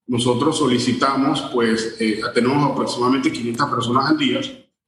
nosotros 0.08 0.58
solicitamos, 0.58 1.42
pues, 1.54 1.98
eh, 2.00 2.22
tenemos 2.34 2.72
aproximadamente 2.72 3.32
500 3.32 3.70
personas 3.70 4.12
al 4.12 4.18
día 4.18 4.40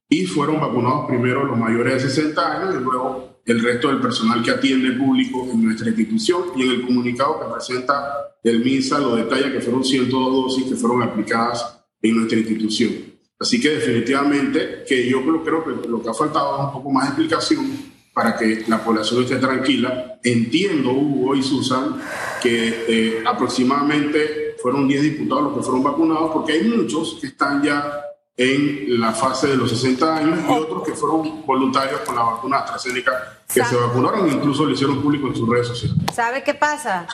y 0.08 0.26
fueron 0.26 0.60
vacunados 0.60 1.06
primero 1.06 1.44
los 1.44 1.58
mayores 1.58 2.02
de 2.02 2.08
60 2.08 2.52
años 2.52 2.74
y 2.74 2.82
luego 2.82 3.40
el 3.44 3.62
resto 3.62 3.88
del 3.88 4.00
personal 4.00 4.42
que 4.42 4.50
atiende 4.50 4.88
el 4.88 4.98
público 4.98 5.48
en 5.50 5.64
nuestra 5.64 5.88
institución 5.88 6.44
y 6.56 6.62
en 6.62 6.70
el 6.70 6.82
comunicado 6.82 7.40
que 7.40 7.52
presenta 7.52 8.36
el 8.42 8.64
MINSA 8.64 8.98
lo 8.98 9.16
detalla 9.16 9.52
que 9.52 9.60
fueron 9.60 9.84
102 9.84 10.32
dosis 10.32 10.64
que 10.64 10.76
fueron 10.76 11.02
aplicadas 11.02 11.78
en 12.00 12.16
nuestra 12.16 12.38
institución. 12.38 12.92
Así 13.40 13.60
que 13.60 13.70
definitivamente 13.70 14.84
que 14.86 15.08
yo 15.08 15.22
creo, 15.22 15.64
que 15.64 15.88
lo 15.88 16.02
que 16.02 16.08
ha 16.08 16.14
faltado 16.14 16.56
es 16.56 16.64
un 16.66 16.72
poco 16.72 16.90
más 16.90 17.04
de 17.04 17.08
explicación 17.08 17.66
para 18.12 18.36
que 18.36 18.64
la 18.66 18.82
población 18.82 19.22
esté 19.22 19.36
tranquila. 19.36 20.18
Entiendo, 20.24 20.90
Hugo 20.90 21.36
y 21.36 21.42
Susan, 21.42 22.00
que 22.42 22.84
eh, 22.88 23.22
aproximadamente 23.24 24.56
fueron 24.60 24.88
10 24.88 25.02
diputados 25.02 25.44
los 25.44 25.54
que 25.54 25.62
fueron 25.62 25.84
vacunados 25.84 26.32
porque 26.32 26.52
hay 26.54 26.64
muchos 26.64 27.18
que 27.20 27.28
están 27.28 27.62
ya 27.62 28.07
en 28.38 29.00
la 29.00 29.12
fase 29.12 29.48
de 29.48 29.56
los 29.56 29.68
60 29.68 30.16
años 30.16 30.38
y 30.48 30.52
otros 30.52 30.84
que 30.84 30.92
fueron 30.92 31.44
voluntarios 31.44 32.00
con 32.02 32.14
la 32.14 32.22
vacuna 32.22 32.58
AstraZeneca 32.58 33.40
que 33.52 33.64
se 33.64 33.74
vacunaron 33.74 34.28
e 34.28 34.32
incluso 34.32 34.64
lo 34.64 34.70
hicieron 34.70 35.02
público 35.02 35.26
en 35.26 35.34
sus 35.34 35.48
redes 35.48 35.66
sociales. 35.66 35.96
¿Sabe 36.14 36.44
qué 36.44 36.54
pasa? 36.54 37.08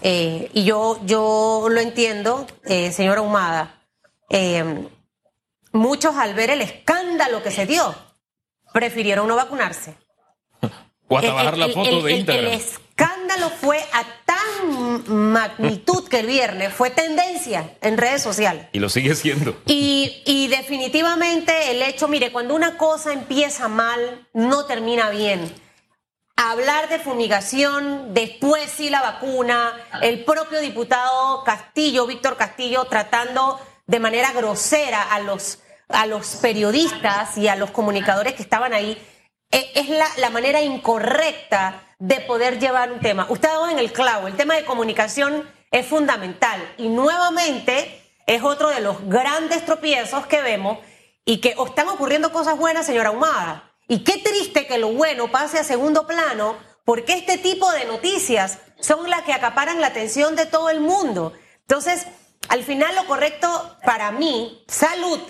Eh, 0.00 0.50
y 0.54 0.64
yo, 0.64 0.98
yo 1.04 1.66
lo 1.70 1.78
entiendo, 1.78 2.46
eh, 2.64 2.90
señora 2.90 3.20
Humada. 3.20 3.82
Eh, 4.30 4.88
muchos 5.72 6.16
al 6.16 6.32
ver 6.32 6.48
el 6.48 6.62
escándalo 6.62 7.42
que 7.42 7.50
se 7.50 7.66
dio, 7.66 7.94
prefirieron 8.72 9.28
no 9.28 9.36
vacunarse. 9.36 9.94
O 11.08 11.18
hasta 11.18 11.34
bajar 11.34 11.58
la 11.58 11.68
foto 11.68 12.02
de 12.02 12.12
Instagram. 12.12 12.60
Escándalo 12.96 13.48
fue 13.48 13.78
a 13.92 14.04
tan 14.26 15.32
magnitud 15.32 16.06
que 16.08 16.20
el 16.20 16.26
viernes 16.26 16.74
fue 16.74 16.90
tendencia 16.90 17.74
en 17.80 17.96
redes 17.96 18.22
sociales. 18.22 18.66
Y 18.72 18.80
lo 18.80 18.90
sigue 18.90 19.14
siendo. 19.14 19.56
Y, 19.66 20.22
y 20.26 20.48
definitivamente 20.48 21.70
el 21.70 21.80
hecho, 21.80 22.06
mire, 22.06 22.32
cuando 22.32 22.54
una 22.54 22.76
cosa 22.76 23.14
empieza 23.14 23.68
mal, 23.68 24.28
no 24.34 24.66
termina 24.66 25.08
bien 25.08 25.52
hablar 26.36 26.88
de 26.88 26.98
fumigación, 26.98 28.12
después 28.12 28.70
sí 28.70 28.90
la 28.90 29.00
vacuna, 29.00 29.72
el 30.02 30.24
propio 30.24 30.60
diputado 30.60 31.44
Castillo, 31.44 32.06
Víctor 32.06 32.36
Castillo, 32.36 32.84
tratando 32.84 33.60
de 33.86 34.00
manera 34.00 34.32
grosera 34.32 35.02
a 35.02 35.20
los, 35.20 35.60
a 35.88 36.06
los 36.06 36.36
periodistas 36.36 37.38
y 37.38 37.48
a 37.48 37.56
los 37.56 37.70
comunicadores 37.70 38.34
que 38.34 38.42
estaban 38.42 38.74
ahí, 38.74 39.00
e, 39.50 39.70
es 39.74 39.88
la, 39.88 40.06
la 40.18 40.30
manera 40.30 40.60
incorrecta 40.62 41.91
de 42.02 42.18
poder 42.22 42.58
llevar 42.58 42.90
un 42.90 42.98
tema. 42.98 43.26
Usted 43.28 43.48
ha 43.48 43.70
en 43.70 43.78
el 43.78 43.92
clavo, 43.92 44.26
el 44.26 44.36
tema 44.36 44.56
de 44.56 44.64
comunicación 44.64 45.48
es 45.70 45.86
fundamental 45.86 46.60
y 46.76 46.88
nuevamente 46.88 48.02
es 48.26 48.42
otro 48.42 48.70
de 48.70 48.80
los 48.80 49.06
grandes 49.06 49.64
tropiezos 49.64 50.26
que 50.26 50.42
vemos 50.42 50.78
y 51.24 51.38
que 51.38 51.54
están 51.64 51.88
ocurriendo 51.88 52.32
cosas 52.32 52.58
buenas, 52.58 52.86
señora 52.86 53.12
Humada. 53.12 53.70
Y 53.86 54.02
qué 54.02 54.18
triste 54.18 54.66
que 54.66 54.78
lo 54.78 54.88
bueno 54.92 55.30
pase 55.30 55.60
a 55.60 55.64
segundo 55.64 56.04
plano 56.04 56.56
porque 56.84 57.12
este 57.12 57.38
tipo 57.38 57.70
de 57.70 57.84
noticias 57.84 58.58
son 58.80 59.08
las 59.08 59.22
que 59.22 59.32
acaparan 59.32 59.80
la 59.80 59.86
atención 59.86 60.34
de 60.34 60.46
todo 60.46 60.70
el 60.70 60.80
mundo. 60.80 61.32
Entonces, 61.60 62.08
al 62.48 62.64
final 62.64 62.96
lo 62.96 63.06
correcto 63.06 63.76
para 63.84 64.10
mí, 64.10 64.64
salud, 64.66 65.20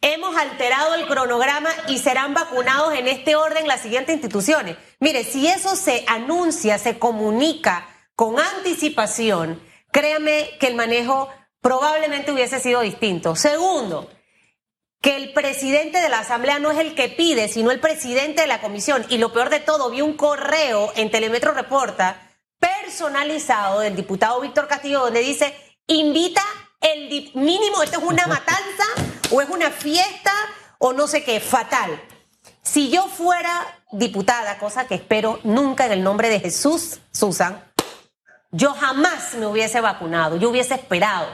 hemos 0.00 0.36
alterado 0.36 0.94
el 0.94 1.06
cronograma 1.06 1.70
y 1.86 1.98
serán 1.98 2.34
vacunados 2.34 2.94
en 2.94 3.06
este 3.06 3.36
orden 3.36 3.68
las 3.68 3.82
siguientes 3.82 4.16
instituciones. 4.16 4.76
Mire, 5.00 5.24
si 5.24 5.46
eso 5.46 5.76
se 5.76 6.04
anuncia, 6.06 6.78
se 6.78 6.98
comunica 6.98 7.88
con 8.14 8.38
anticipación, 8.38 9.62
créame 9.90 10.50
que 10.60 10.66
el 10.66 10.74
manejo 10.74 11.30
probablemente 11.62 12.32
hubiese 12.32 12.60
sido 12.60 12.82
distinto. 12.82 13.34
Segundo, 13.34 14.10
que 15.00 15.16
el 15.16 15.32
presidente 15.32 16.00
de 16.00 16.10
la 16.10 16.18
Asamblea 16.18 16.58
no 16.58 16.70
es 16.70 16.78
el 16.78 16.94
que 16.94 17.08
pide, 17.08 17.48
sino 17.48 17.70
el 17.70 17.80
presidente 17.80 18.42
de 18.42 18.46
la 18.46 18.60
comisión. 18.60 19.06
Y 19.08 19.16
lo 19.16 19.32
peor 19.32 19.48
de 19.48 19.60
todo, 19.60 19.90
vi 19.90 20.02
un 20.02 20.18
correo 20.18 20.92
en 20.94 21.10
Telemetro 21.10 21.52
Reporta 21.52 22.30
personalizado 22.58 23.80
del 23.80 23.96
diputado 23.96 24.40
Víctor 24.42 24.68
Castillo 24.68 25.00
donde 25.00 25.20
dice, 25.20 25.54
invita 25.86 26.42
el 26.82 27.30
mínimo, 27.34 27.82
esto 27.82 27.98
es 27.98 28.04
una 28.04 28.26
matanza 28.26 28.84
o 29.30 29.40
es 29.40 29.48
una 29.48 29.70
fiesta 29.70 30.32
o 30.78 30.92
no 30.92 31.06
sé 31.06 31.24
qué, 31.24 31.40
fatal. 31.40 32.02
Si 32.62 32.90
yo 32.90 33.06
fuera 33.08 33.82
diputada, 33.92 34.58
cosa 34.58 34.86
que 34.86 34.94
espero 34.94 35.40
nunca 35.44 35.86
en 35.86 35.92
el 35.92 36.02
nombre 36.02 36.28
de 36.28 36.40
Jesús, 36.40 37.00
Susan, 37.10 37.62
yo 38.50 38.74
jamás 38.74 39.34
me 39.34 39.46
hubiese 39.46 39.80
vacunado, 39.80 40.36
yo 40.36 40.50
hubiese 40.50 40.74
esperado 40.74 41.28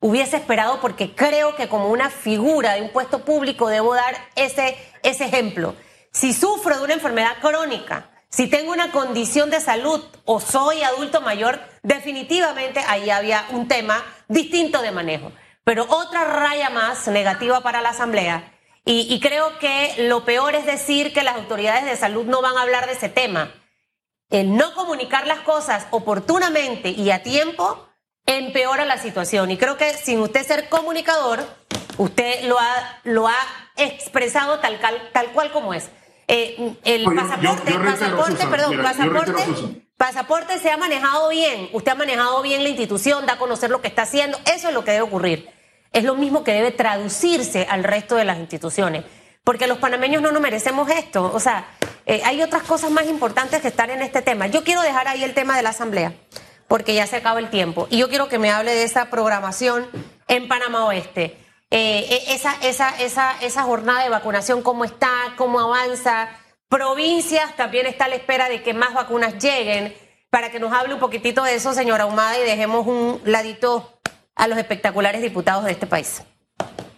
hubiese 0.00 0.36
esperado 0.36 0.80
porque 0.80 1.14
creo 1.14 1.56
que 1.56 1.68
como 1.68 1.88
una 1.88 2.10
figura 2.10 2.74
de 2.74 2.82
un 2.82 2.90
puesto 2.90 3.24
público 3.24 3.68
debo 3.68 3.94
dar 3.94 4.14
ese, 4.34 4.76
ese 5.02 5.24
ejemplo. 5.24 5.74
Si 6.12 6.32
sufro 6.32 6.78
de 6.78 6.84
una 6.84 6.94
enfermedad 6.94 7.36
crónica, 7.40 8.10
si 8.28 8.48
tengo 8.48 8.72
una 8.72 8.92
condición 8.92 9.50
de 9.50 9.60
salud 9.60 10.02
o 10.24 10.40
soy 10.40 10.82
adulto 10.82 11.20
mayor, 11.20 11.60
definitivamente 11.82 12.80
ahí 12.86 13.10
había 13.10 13.46
un 13.50 13.68
tema 13.68 14.02
distinto 14.28 14.82
de 14.82 14.92
manejo. 14.92 15.32
Pero 15.64 15.86
otra 15.88 16.24
raya 16.24 16.70
más 16.70 17.08
negativa 17.08 17.60
para 17.62 17.80
la 17.80 17.90
Asamblea. 17.90 18.52
Y, 18.86 19.12
y 19.12 19.20
creo 19.20 19.58
que 19.58 20.06
lo 20.08 20.24
peor 20.24 20.54
es 20.54 20.64
decir 20.64 21.12
que 21.12 21.22
las 21.22 21.34
autoridades 21.34 21.84
de 21.84 21.96
salud 21.96 22.24
no 22.24 22.40
van 22.40 22.56
a 22.56 22.62
hablar 22.62 22.86
de 22.86 22.92
ese 22.92 23.10
tema. 23.10 23.52
El 24.30 24.56
no 24.56 24.74
comunicar 24.74 25.26
las 25.26 25.40
cosas 25.40 25.86
oportunamente 25.90 26.90
y 26.90 27.10
a 27.10 27.22
tiempo 27.22 27.86
empeora 28.26 28.84
la 28.84 28.98
situación. 28.98 29.50
Y 29.50 29.56
creo 29.56 29.76
que 29.76 29.92
sin 29.94 30.20
usted 30.20 30.46
ser 30.46 30.68
comunicador, 30.68 31.44
usted 31.98 32.44
lo 32.44 32.58
ha, 32.58 33.00
lo 33.04 33.28
ha 33.28 33.36
expresado 33.76 34.58
tal, 34.60 34.80
tal 35.12 35.26
cual 35.32 35.52
como 35.52 35.74
es. 35.74 35.90
Eh, 36.28 36.74
el 36.84 37.04
pasaporte, 37.04 37.72
pasaporte, 37.72 38.46
perdón, 38.48 38.82
pasaporte, 38.82 39.82
pasaporte 39.96 40.58
se 40.58 40.70
ha 40.70 40.76
manejado 40.76 41.28
bien. 41.28 41.68
Usted 41.72 41.92
ha 41.92 41.94
manejado 41.94 42.42
bien 42.42 42.62
la 42.62 42.68
institución, 42.68 43.26
da 43.26 43.34
a 43.34 43.38
conocer 43.38 43.70
lo 43.70 43.80
que 43.80 43.88
está 43.88 44.02
haciendo. 44.02 44.38
Eso 44.52 44.68
es 44.68 44.74
lo 44.74 44.84
que 44.84 44.92
debe 44.92 45.02
ocurrir. 45.02 45.55
Es 45.96 46.04
lo 46.04 46.14
mismo 46.14 46.44
que 46.44 46.52
debe 46.52 46.72
traducirse 46.72 47.66
al 47.70 47.82
resto 47.82 48.16
de 48.16 48.26
las 48.26 48.36
instituciones. 48.38 49.02
Porque 49.42 49.66
los 49.66 49.78
panameños 49.78 50.20
no 50.20 50.30
nos 50.30 50.42
merecemos 50.42 50.90
esto. 50.90 51.30
O 51.32 51.40
sea, 51.40 51.68
eh, 52.04 52.20
hay 52.22 52.42
otras 52.42 52.64
cosas 52.64 52.90
más 52.90 53.06
importantes 53.06 53.62
que 53.62 53.68
estar 53.68 53.88
en 53.88 54.02
este 54.02 54.20
tema. 54.20 54.46
Yo 54.46 54.62
quiero 54.62 54.82
dejar 54.82 55.08
ahí 55.08 55.24
el 55.24 55.32
tema 55.32 55.56
de 55.56 55.62
la 55.62 55.70
asamblea 55.70 56.12
porque 56.68 56.92
ya 56.92 57.06
se 57.06 57.16
acaba 57.16 57.40
el 57.40 57.48
tiempo. 57.48 57.86
Y 57.88 57.96
yo 57.96 58.10
quiero 58.10 58.28
que 58.28 58.38
me 58.38 58.50
hable 58.50 58.74
de 58.74 58.82
esa 58.82 59.08
programación 59.08 59.88
en 60.28 60.48
Panamá 60.48 60.84
Oeste. 60.84 61.38
Eh, 61.70 62.06
eh, 62.10 62.24
esa, 62.28 62.54
esa, 62.60 62.90
esa, 63.00 63.34
esa 63.40 63.62
jornada 63.62 64.02
de 64.02 64.10
vacunación, 64.10 64.60
cómo 64.60 64.84
está, 64.84 65.10
cómo 65.38 65.60
avanza. 65.60 66.28
Provincias 66.68 67.56
también 67.56 67.86
está 67.86 68.04
a 68.04 68.08
la 68.08 68.16
espera 68.16 68.50
de 68.50 68.62
que 68.62 68.74
más 68.74 68.92
vacunas 68.92 69.42
lleguen. 69.42 69.96
Para 70.28 70.50
que 70.50 70.60
nos 70.60 70.74
hable 70.74 70.92
un 70.92 71.00
poquitito 71.00 71.42
de 71.44 71.54
eso, 71.54 71.72
señora 71.72 72.04
Humada, 72.04 72.38
y 72.38 72.42
dejemos 72.42 72.86
un 72.86 73.22
ladito 73.24 73.95
a 74.36 74.46
los 74.46 74.58
espectaculares 74.58 75.20
diputados 75.22 75.64
de 75.64 75.72
este 75.72 75.86
país. 75.86 76.22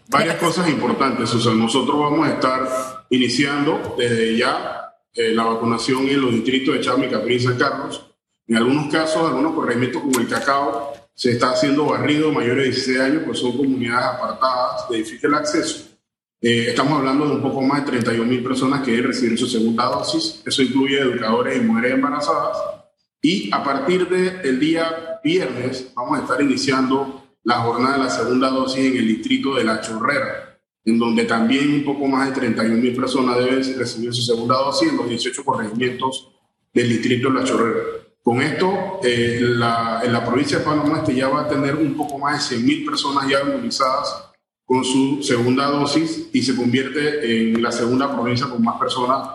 Varias 0.09 0.37
cosas 0.37 0.68
importantes, 0.68 1.30
Susan. 1.30 1.59
Nosotros 1.59 1.99
vamos 1.99 2.28
a 2.28 2.33
estar 2.33 3.04
iniciando 3.09 3.95
desde 3.97 4.37
ya 4.37 4.92
eh, 5.14 5.33
la 5.33 5.45
vacunación 5.45 6.09
en 6.09 6.21
los 6.21 6.33
distritos 6.33 6.75
de 6.75 6.80
Chame, 6.80 7.09
Capri 7.09 7.37
y 7.37 7.40
San 7.40 7.57
Carlos 7.57 8.09
en 8.49 8.57
algunos 8.57 8.90
casos, 8.90 9.28
algunos 9.28 9.54
corregimientos 9.54 10.00
como 10.00 10.21
el 10.21 10.26
cacao, 10.26 10.95
se 11.14 11.33
está 11.33 11.50
haciendo 11.50 11.85
barrido 11.85 12.33
mayores 12.33 12.64
de 12.64 12.71
16 12.71 13.00
años, 13.00 13.23
pues 13.26 13.38
son 13.40 13.57
comunidades 13.57 14.07
apartadas 14.07 14.88
de 14.88 14.97
difícil 14.97 15.35
acceso. 15.35 15.88
Eh, 16.40 16.66
estamos 16.68 16.99
hablando 16.99 17.26
de 17.26 17.33
un 17.33 17.42
poco 17.42 17.61
más 17.61 17.85
de 17.85 17.90
31 17.90 18.25
mil 18.25 18.42
personas 18.42 18.83
que 18.83 19.02
reciben 19.02 19.37
su 19.37 19.47
segunda 19.47 19.85
dosis. 19.85 20.42
Eso 20.47 20.62
incluye 20.62 20.99
educadores 20.99 21.59
y 21.59 21.61
mujeres 21.61 21.92
embarazadas. 21.92 22.57
Y 23.21 23.50
a 23.52 23.62
partir 23.62 24.09
del 24.09 24.59
día 24.59 25.21
viernes 25.23 25.92
vamos 25.95 26.18
a 26.18 26.23
estar 26.23 26.40
iniciando 26.40 27.18
la 27.45 27.57
jornada 27.61 27.97
de 27.97 28.04
la 28.04 28.11
segunda 28.11 28.50
dosis 28.50 28.85
en 28.85 28.97
el 28.97 29.09
distrito 29.09 29.54
de 29.54 29.64
La 29.64 29.80
Chorrera, 29.80 30.59
en 30.85 30.99
donde 30.99 31.25
también 31.25 31.73
un 31.75 31.85
poco 31.85 32.07
más 32.07 32.28
de 32.28 32.35
31 32.35 32.76
mil 32.76 32.95
personas 32.95 33.38
deben 33.38 33.78
recibir 33.78 34.12
su 34.14 34.23
segunda 34.23 34.57
dosis 34.57 34.90
en 34.90 34.97
los 34.97 35.09
18 35.09 35.45
corregimientos 35.45 36.30
del 36.73 36.88
distrito 36.88 37.28
de 37.28 37.35
La 37.35 37.45
Chorrera. 37.45 37.80
Con 38.23 38.42
esto, 38.42 39.00
eh, 39.02 39.38
la, 39.40 40.02
en 40.04 40.12
la 40.12 40.25
provincia 40.25 40.59
de 40.59 40.64
Panamá 40.64 40.99
este 40.99 41.14
ya 41.14 41.28
va 41.28 41.42
a 41.42 41.49
tener 41.49 41.76
un 41.76 41.97
poco 41.97 42.18
más 42.18 42.50
de 42.50 42.57
100.000 42.57 42.85
personas 42.85 43.28
ya 43.28 43.40
inmunizadas 43.40 44.28
con 44.66 44.85
su 44.85 45.23
segunda 45.23 45.66
dosis 45.71 46.28
y 46.30 46.42
se 46.42 46.54
convierte 46.54 47.50
en 47.50 47.62
la 47.62 47.73
segunda 47.73 48.14
provincia 48.14 48.47
con 48.47 48.62
más 48.62 48.78
personas 48.78 49.30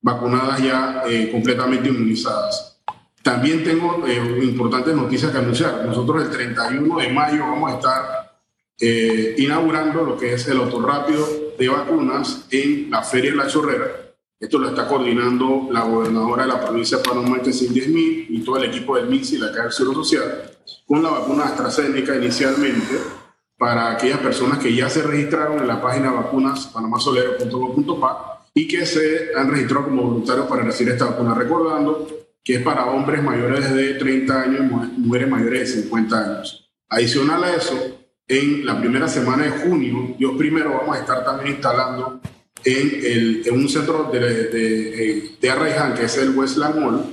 vacunadas 0.00 0.62
ya 0.62 1.02
eh, 1.06 1.30
completamente 1.30 1.90
inmunizadas. 1.90 2.77
También 3.22 3.64
tengo 3.64 4.06
eh, 4.06 4.40
importantes 4.42 4.94
noticias 4.94 5.30
que 5.32 5.38
anunciar. 5.38 5.84
Nosotros 5.84 6.22
el 6.22 6.30
31 6.30 6.98
de 6.98 7.08
mayo 7.10 7.40
vamos 7.40 7.72
a 7.72 7.74
estar 7.74 8.38
eh, 8.80 9.34
inaugurando 9.38 10.04
lo 10.04 10.16
que 10.16 10.34
es 10.34 10.46
el 10.48 10.58
autorrápido 10.58 11.26
de 11.58 11.68
vacunas 11.68 12.46
en 12.50 12.90
la 12.90 13.02
Feria 13.02 13.32
de 13.32 13.36
la 13.36 13.46
Chorrera 13.48 14.08
esto 14.40 14.58
lo 14.58 14.68
está 14.68 14.86
coordinando 14.86 15.66
la 15.72 15.82
gobernadora 15.82 16.42
de 16.42 16.48
la 16.48 16.60
provincia 16.60 16.98
de 16.98 17.02
Panamá, 17.02 17.42
que 17.42 17.50
es 17.50 17.60
y 17.60 18.40
todo 18.44 18.58
el 18.58 18.64
equipo 18.64 18.94
del 18.94 19.08
MIX 19.08 19.32
y 19.32 19.38
la 19.38 19.50
Caja 19.50 19.64
del 19.64 19.72
Seguro 19.72 20.04
Social, 20.04 20.50
con 20.86 21.02
la 21.02 21.10
vacuna 21.10 21.46
AstraZeneca 21.46 22.14
inicialmente 22.14 22.98
para 23.56 23.90
aquellas 23.90 24.20
personas 24.20 24.60
que 24.60 24.72
ya 24.72 24.88
se 24.88 25.02
registraron 25.02 25.58
en 25.58 25.66
la 25.66 25.82
página 25.82 26.12
vacunas 26.12 26.70
y 28.54 28.68
que 28.68 28.86
se 28.86 29.30
han 29.36 29.50
registrado 29.50 29.86
como 29.86 30.04
voluntarios 30.04 30.46
para 30.46 30.62
recibir 30.62 30.92
esta 30.92 31.06
vacuna. 31.06 31.34
Recordando 31.34 32.06
que 32.48 32.54
es 32.54 32.62
para 32.62 32.86
hombres 32.86 33.22
mayores 33.22 33.74
de 33.74 33.92
30 33.96 34.42
años 34.42 34.60
y 34.96 35.00
mujeres 35.02 35.28
mayores 35.28 35.76
de 35.76 35.82
50 35.82 36.18
años. 36.18 36.70
Adicional 36.88 37.44
a 37.44 37.54
eso, 37.54 37.76
en 38.26 38.64
la 38.64 38.80
primera 38.80 39.06
semana 39.06 39.44
de 39.44 39.50
junio, 39.50 40.14
Dios 40.18 40.32
primero, 40.38 40.72
vamos 40.72 40.96
a 40.96 41.00
estar 41.00 41.22
también 41.22 41.56
instalando 41.56 42.22
en, 42.64 43.00
el, 43.04 43.42
en 43.44 43.54
un 43.54 43.68
centro 43.68 44.04
de, 44.10 44.18
de, 44.18 45.36
de, 45.38 45.50
Arraiján, 45.50 45.92
que 45.92 46.04
es 46.04 46.16
el 46.16 46.30
Westland 46.30 46.80
Mall, 46.80 47.04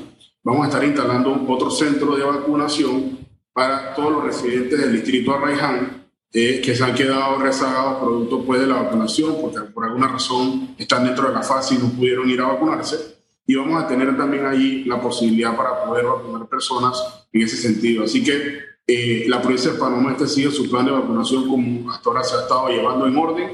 vamos 0.41 0.63
a 0.63 0.69
estar 0.69 0.85
instalando 0.85 1.45
otro 1.49 1.69
centro 1.69 2.15
de 2.15 2.23
vacunación 2.23 3.17
para 3.51 3.93
todos 3.93 4.13
los 4.13 4.23
residentes 4.23 4.79
del 4.79 4.93
distrito 4.93 5.35
Arraiján 5.35 6.05
eh, 6.31 6.61
que 6.63 6.73
se 6.73 6.81
han 6.81 6.95
quedado 6.95 7.39
rezagados 7.39 7.99
producto 8.01 8.41
pues, 8.45 8.61
de 8.61 8.67
la 8.67 8.83
vacunación, 8.83 9.35
porque 9.41 9.59
por 9.73 9.83
alguna 9.83 10.07
razón 10.07 10.75
están 10.77 11.03
dentro 11.03 11.27
de 11.27 11.33
la 11.33 11.43
fase 11.43 11.75
y 11.75 11.77
no 11.79 11.89
pudieron 11.89 12.29
ir 12.29 12.39
a 12.39 12.47
vacunarse. 12.47 13.14
Y 13.47 13.55
vamos 13.55 13.83
a 13.83 13.87
tener 13.87 14.17
también 14.17 14.45
ahí 14.45 14.83
la 14.85 14.99
posibilidad 14.99 15.55
para 15.55 15.85
poder 15.85 16.05
vacunar 16.05 16.47
personas 16.47 17.27
en 17.31 17.41
ese 17.43 17.57
sentido. 17.57 18.03
Así 18.03 18.23
que 18.23 18.59
eh, 18.87 19.25
la 19.27 19.41
provincia 19.41 19.71
de 19.71 19.79
Panamá 19.79 20.11
este 20.11 20.27
sigue 20.27 20.51
su 20.51 20.69
plan 20.69 20.85
de 20.85 20.91
vacunación 20.91 21.47
como 21.47 21.91
hasta 21.91 22.09
ahora 22.09 22.23
se 22.23 22.35
ha 22.35 22.41
estado 22.41 22.69
llevando 22.69 23.07
en 23.07 23.17
orden 23.17 23.51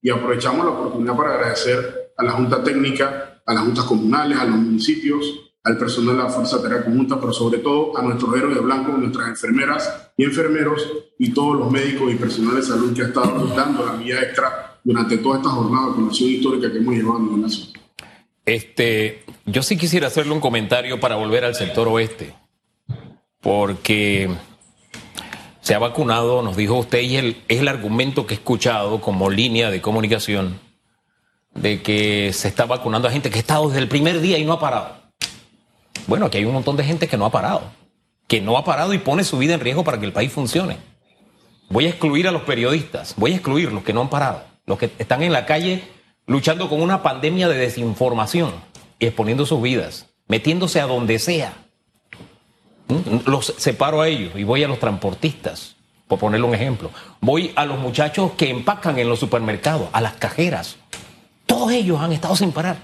y 0.00 0.10
aprovechamos 0.10 0.64
la 0.64 0.72
oportunidad 0.72 1.16
para 1.16 1.34
agradecer 1.34 2.12
a 2.16 2.24
la 2.24 2.32
Junta 2.32 2.62
Técnica, 2.62 3.42
a 3.46 3.54
las 3.54 3.62
juntas 3.64 3.84
comunales, 3.84 4.38
a 4.38 4.44
los 4.44 4.56
municipios, 4.56 5.52
al 5.64 5.78
personal 5.78 6.16
de 6.16 6.22
la 6.24 6.28
Fuerza 6.28 6.60
Tarea 6.60 6.84
Conjunta, 6.84 7.20
pero 7.20 7.32
sobre 7.32 7.58
todo 7.58 7.96
a 7.96 8.02
nuestros 8.02 8.34
héroes 8.36 8.56
de 8.56 8.60
blanco, 8.60 8.92
nuestras 8.92 9.28
enfermeras 9.28 10.12
y 10.16 10.24
enfermeros 10.24 10.84
y 11.18 11.32
todos 11.32 11.56
los 11.56 11.70
médicos 11.70 12.12
y 12.12 12.16
personal 12.16 12.56
de 12.56 12.62
salud 12.62 12.92
que 12.92 13.02
han 13.02 13.08
estado 13.08 13.46
dando 13.54 13.86
la 13.86 13.92
vía 13.94 14.20
extra 14.20 14.80
durante 14.82 15.18
toda 15.18 15.36
esta 15.36 15.50
jornada 15.50 15.84
de 15.84 15.90
vacunación 15.90 16.30
histórica 16.30 16.72
que 16.72 16.78
hemos 16.78 16.94
llevado 16.94 17.18
en 17.18 17.30
la 17.30 17.36
nación. 17.36 17.71
Este, 18.44 19.24
yo 19.46 19.62
sí 19.62 19.76
quisiera 19.76 20.08
hacerle 20.08 20.32
un 20.32 20.40
comentario 20.40 20.98
para 20.98 21.16
volver 21.16 21.44
al 21.44 21.54
sector 21.54 21.86
oeste, 21.86 22.34
porque 23.40 24.30
se 25.60 25.74
ha 25.74 25.78
vacunado, 25.78 26.42
nos 26.42 26.56
dijo 26.56 26.76
usted, 26.76 27.02
y 27.02 27.16
es 27.16 27.60
el 27.60 27.68
argumento 27.68 28.26
que 28.26 28.34
he 28.34 28.36
escuchado 28.36 29.00
como 29.00 29.30
línea 29.30 29.70
de 29.70 29.80
comunicación, 29.80 30.58
de 31.54 31.82
que 31.82 32.32
se 32.32 32.48
está 32.48 32.64
vacunando 32.64 33.06
a 33.06 33.12
gente 33.12 33.30
que 33.30 33.36
ha 33.36 33.40
estado 33.40 33.68
desde 33.68 33.80
el 33.80 33.88
primer 33.88 34.20
día 34.20 34.38
y 34.38 34.44
no 34.44 34.54
ha 34.54 34.60
parado. 34.60 34.96
Bueno, 36.08 36.26
aquí 36.26 36.38
hay 36.38 36.44
un 36.44 36.54
montón 36.54 36.76
de 36.76 36.84
gente 36.84 37.06
que 37.06 37.16
no 37.16 37.26
ha 37.26 37.30
parado, 37.30 37.70
que 38.26 38.40
no 38.40 38.58
ha 38.58 38.64
parado 38.64 38.92
y 38.92 38.98
pone 38.98 39.22
su 39.22 39.38
vida 39.38 39.54
en 39.54 39.60
riesgo 39.60 39.84
para 39.84 40.00
que 40.00 40.06
el 40.06 40.12
país 40.12 40.32
funcione. 40.32 40.78
Voy 41.68 41.86
a 41.86 41.90
excluir 41.90 42.26
a 42.26 42.32
los 42.32 42.42
periodistas, 42.42 43.14
voy 43.16 43.32
a 43.32 43.34
excluir 43.36 43.70
los 43.70 43.84
que 43.84 43.92
no 43.92 44.00
han 44.00 44.10
parado, 44.10 44.42
los 44.66 44.78
que 44.78 44.90
están 44.98 45.22
en 45.22 45.32
la 45.32 45.46
calle 45.46 45.84
luchando 46.32 46.70
con 46.70 46.80
una 46.80 47.02
pandemia 47.02 47.46
de 47.46 47.58
desinformación 47.58 48.52
y 48.98 49.06
exponiendo 49.06 49.44
sus 49.44 49.60
vidas, 49.60 50.06
metiéndose 50.28 50.80
a 50.80 50.86
donde 50.86 51.18
sea. 51.18 51.52
¿Mm? 52.88 53.28
Los 53.30 53.54
separo 53.58 54.00
a 54.00 54.08
ellos 54.08 54.32
y 54.34 54.42
voy 54.42 54.64
a 54.64 54.68
los 54.68 54.78
transportistas, 54.78 55.76
por 56.08 56.18
ponerle 56.18 56.46
un 56.46 56.54
ejemplo. 56.54 56.90
Voy 57.20 57.52
a 57.54 57.66
los 57.66 57.78
muchachos 57.78 58.32
que 58.32 58.48
empacan 58.48 58.98
en 58.98 59.10
los 59.10 59.18
supermercados, 59.18 59.88
a 59.92 60.00
las 60.00 60.14
cajeras. 60.14 60.76
Todos 61.44 61.70
ellos 61.72 62.00
han 62.00 62.12
estado 62.12 62.34
sin 62.34 62.50
parar. 62.50 62.78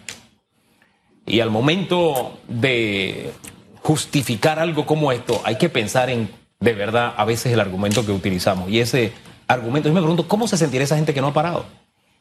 Y 1.24 1.40
al 1.40 1.50
momento 1.50 2.38
de 2.48 3.32
justificar 3.80 4.58
algo 4.58 4.84
como 4.84 5.10
esto, 5.10 5.40
hay 5.44 5.56
que 5.56 5.70
pensar 5.70 6.10
en 6.10 6.30
de 6.60 6.74
verdad 6.74 7.14
a 7.16 7.24
veces 7.24 7.52
el 7.52 7.60
argumento 7.60 8.04
que 8.04 8.12
utilizamos. 8.12 8.68
Y 8.68 8.80
ese 8.80 9.12
argumento, 9.46 9.88
yo 9.88 9.94
me 9.94 10.00
pregunto, 10.00 10.28
¿cómo 10.28 10.46
se 10.48 10.58
sentirá 10.58 10.84
esa 10.84 10.96
gente 10.96 11.14
que 11.14 11.22
no 11.22 11.28
ha 11.28 11.32
parado 11.32 11.64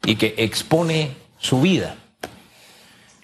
y 0.06 0.16
que 0.16 0.36
expone 0.38 1.12
su 1.38 1.62
vida? 1.62 1.98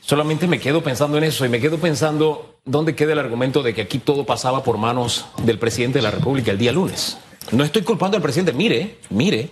Solamente 0.02 0.48
me 0.48 0.60
quedo 0.60 0.84
pensando 0.84 1.18
en 1.18 1.24
eso 1.24 1.46
y 1.46 1.50
me 1.50 1.62
quedo 1.62 1.78
pensando 1.78 2.60
dónde 2.66 2.96
queda 2.96 3.14
el 3.14 3.20
argumento 3.20 3.64
de 3.64 3.74
que 3.74 3.82
aquí 3.82 4.00
todo 4.00 4.26
pasaba 4.26 4.64
por 4.64 4.78
manos 4.78 5.26
del 5.44 5.60
presidente 5.60 6.00
de 6.00 6.04
la 6.04 6.12
República 6.12 6.52
el 6.52 6.58
día 6.58 6.72
lunes. 6.72 7.18
No 7.52 7.64
estoy 7.64 7.84
culpando 7.84 8.18
al 8.18 8.24
presidente, 8.24 8.54
mire, 8.54 8.98
mire, 9.10 9.52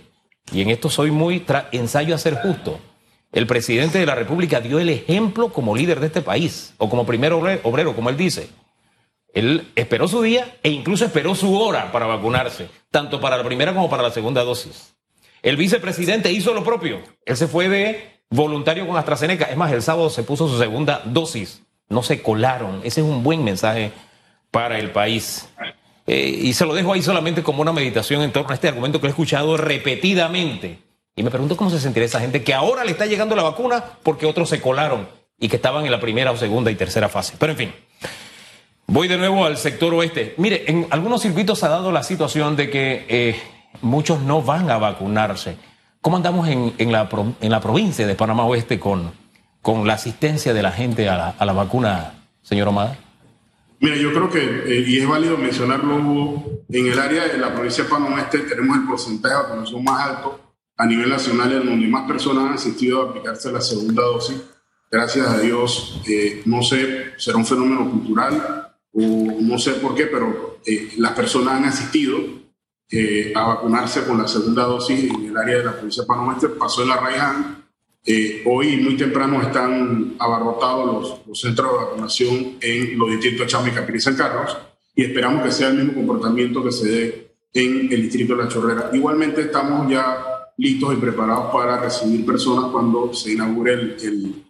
y 0.52 0.60
en 0.60 0.70
esto 0.70 0.90
soy 0.90 1.10
muy 1.10 1.44
ensayo 1.72 2.14
a 2.14 2.18
ser 2.18 2.36
justo. 2.36 2.78
El 3.32 3.46
presidente 3.46 3.98
de 3.98 4.06
la 4.06 4.14
República 4.14 4.60
dio 4.60 4.78
el 4.78 4.90
ejemplo 4.90 5.52
como 5.52 5.74
líder 5.74 6.00
de 6.00 6.08
este 6.08 6.20
país, 6.20 6.74
o 6.76 6.90
como 6.90 7.06
primer 7.06 7.32
obrero, 7.32 7.94
como 7.94 8.10
él 8.10 8.16
dice. 8.16 8.50
Él 9.32 9.72
esperó 9.74 10.06
su 10.06 10.20
día 10.20 10.58
e 10.62 10.68
incluso 10.68 11.06
esperó 11.06 11.34
su 11.34 11.58
hora 11.58 11.90
para 11.92 12.04
vacunarse, 12.04 12.68
tanto 12.90 13.20
para 13.20 13.38
la 13.38 13.44
primera 13.44 13.72
como 13.72 13.88
para 13.88 14.02
la 14.02 14.10
segunda 14.10 14.44
dosis. 14.44 14.94
El 15.42 15.56
vicepresidente 15.56 16.30
hizo 16.30 16.54
lo 16.54 16.62
propio. 16.62 17.00
Él 17.26 17.36
se 17.36 17.48
fue 17.48 17.68
de 17.68 18.20
voluntario 18.30 18.86
con 18.86 18.96
AstraZeneca. 18.96 19.46
Es 19.46 19.56
más, 19.56 19.72
el 19.72 19.82
sábado 19.82 20.08
se 20.08 20.22
puso 20.22 20.48
su 20.48 20.58
segunda 20.58 21.02
dosis. 21.04 21.62
No 21.88 22.02
se 22.02 22.22
colaron. 22.22 22.80
Ese 22.84 23.00
es 23.00 23.06
un 23.06 23.22
buen 23.22 23.42
mensaje 23.44 23.92
para 24.50 24.78
el 24.78 24.90
país. 24.90 25.48
Eh, 26.06 26.40
y 26.42 26.52
se 26.54 26.64
lo 26.64 26.74
dejo 26.74 26.92
ahí 26.92 27.02
solamente 27.02 27.42
como 27.42 27.62
una 27.62 27.72
meditación 27.72 28.22
en 28.22 28.32
torno 28.32 28.50
a 28.50 28.54
este 28.54 28.68
argumento 28.68 29.00
que 29.00 29.08
he 29.08 29.10
escuchado 29.10 29.56
repetidamente. 29.56 30.78
Y 31.16 31.22
me 31.22 31.30
pregunto 31.30 31.56
cómo 31.56 31.70
se 31.70 31.80
sentirá 31.80 32.06
esa 32.06 32.20
gente 32.20 32.42
que 32.42 32.54
ahora 32.54 32.84
le 32.84 32.92
está 32.92 33.06
llegando 33.06 33.36
la 33.36 33.42
vacuna 33.42 33.84
porque 34.02 34.26
otros 34.26 34.48
se 34.48 34.60
colaron 34.60 35.08
y 35.38 35.48
que 35.48 35.56
estaban 35.56 35.84
en 35.84 35.90
la 35.90 36.00
primera 36.00 36.30
o 36.30 36.36
segunda 36.36 36.70
y 36.70 36.76
tercera 36.76 37.08
fase. 37.08 37.34
Pero 37.38 37.52
en 37.52 37.58
fin. 37.58 37.72
Voy 38.86 39.08
de 39.08 39.16
nuevo 39.16 39.44
al 39.44 39.56
sector 39.56 39.92
oeste. 39.94 40.34
Mire, 40.36 40.64
en 40.66 40.86
algunos 40.90 41.22
circuitos 41.22 41.62
ha 41.64 41.68
dado 41.68 41.92
la 41.92 42.02
situación 42.02 42.56
de 42.56 42.70
que 42.70 43.06
eh, 43.08 43.40
muchos 43.80 44.20
no 44.20 44.42
van 44.42 44.70
a 44.70 44.78
vacunarse. 44.78 45.56
¿Cómo 46.00 46.16
andamos 46.16 46.48
en, 46.48 46.92
la, 46.92 47.08
en 47.40 47.50
la 47.50 47.60
provincia 47.60 48.06
de 48.06 48.14
Panamá 48.14 48.44
Oeste 48.44 48.80
con, 48.80 49.12
con 49.62 49.86
la 49.86 49.94
asistencia 49.94 50.52
de 50.52 50.62
la 50.62 50.72
gente 50.72 51.08
a 51.08 51.36
la, 51.38 51.52
vacuna, 51.52 52.26
señor 52.42 52.68
Omada? 52.68 52.98
Mira, 53.80 53.96
yo 53.96 54.12
creo 54.12 54.28
que, 54.28 54.40
eh, 54.40 54.84
y 54.86 54.98
es 54.98 55.08
válido 55.08 55.36
mencionarlo, 55.36 56.42
en 56.68 56.86
el 56.86 56.98
área 56.98 57.28
de 57.28 57.38
la 57.38 57.54
provincia 57.54 57.84
de 57.84 57.90
Panamá 57.90 58.16
Oeste 58.16 58.38
tenemos 58.40 58.76
el 58.76 58.84
porcentaje 58.84 59.34
de 59.34 59.42
vacunación 59.42 59.84
más 59.84 60.08
alto 60.08 60.40
a 60.76 60.86
nivel 60.86 61.08
nacional, 61.08 61.52
en 61.52 61.66
donde 61.66 61.86
más 61.86 62.08
personas 62.08 62.46
han 62.46 62.54
asistido 62.54 63.02
a 63.02 63.10
aplicarse 63.10 63.52
la 63.52 63.60
segunda 63.60 64.02
dosis. 64.02 64.42
Gracias 64.90 65.26
a 65.26 65.38
Dios, 65.38 66.02
eh, 66.08 66.42
no 66.44 66.62
sé, 66.62 67.12
será 67.16 67.38
un 67.38 67.46
fenómeno 67.46 67.88
cultural, 67.88 68.72
o 68.92 69.00
no 69.40 69.58
sé 69.58 69.72
por 69.74 69.94
qué, 69.94 70.06
pero 70.06 70.58
eh, 70.66 70.90
las 70.98 71.12
personas 71.12 71.54
han 71.54 71.64
asistido 71.66 72.18
eh, 72.92 73.32
a 73.34 73.46
vacunarse 73.46 74.04
con 74.04 74.18
la 74.18 74.28
segunda 74.28 74.64
dosis 74.64 75.10
en 75.10 75.26
el 75.26 75.36
área 75.36 75.58
de 75.58 75.64
la 75.64 75.72
provincia 75.72 76.02
de 76.02 76.06
Panamá 76.06 76.34
Este, 76.34 76.48
pasó 76.50 76.82
en 76.82 76.88
la 76.88 76.96
Raiján. 76.96 77.64
Eh, 78.04 78.42
hoy 78.46 78.76
muy 78.76 78.96
temprano 78.96 79.40
están 79.40 80.16
abarrotados 80.18 81.20
los, 81.26 81.40
centros 81.40 81.70
de 81.70 81.78
vacunación 81.78 82.56
en 82.60 82.98
los 82.98 83.10
distritos 83.10 83.40
de 83.40 83.46
Chama 83.46 83.68
y 83.68 83.96
y 83.96 84.00
San 84.00 84.16
Carlos 84.16 84.56
y 84.94 85.04
esperamos 85.04 85.44
que 85.44 85.52
sea 85.52 85.68
el 85.68 85.76
mismo 85.76 85.94
comportamiento 85.94 86.62
que 86.62 86.72
se 86.72 86.90
dé 86.90 87.34
en 87.54 87.92
el 87.92 88.02
distrito 88.02 88.36
de 88.36 88.42
La 88.42 88.48
Chorrera. 88.48 88.90
Igualmente 88.92 89.42
estamos 89.42 89.90
ya 89.90 90.24
listos 90.56 90.94
y 90.94 90.96
preparados 90.96 91.52
para 91.52 91.80
recibir 91.80 92.26
personas 92.26 92.70
cuando 92.72 93.14
se 93.14 93.32
inaugure 93.32 93.72
el 93.72 94.42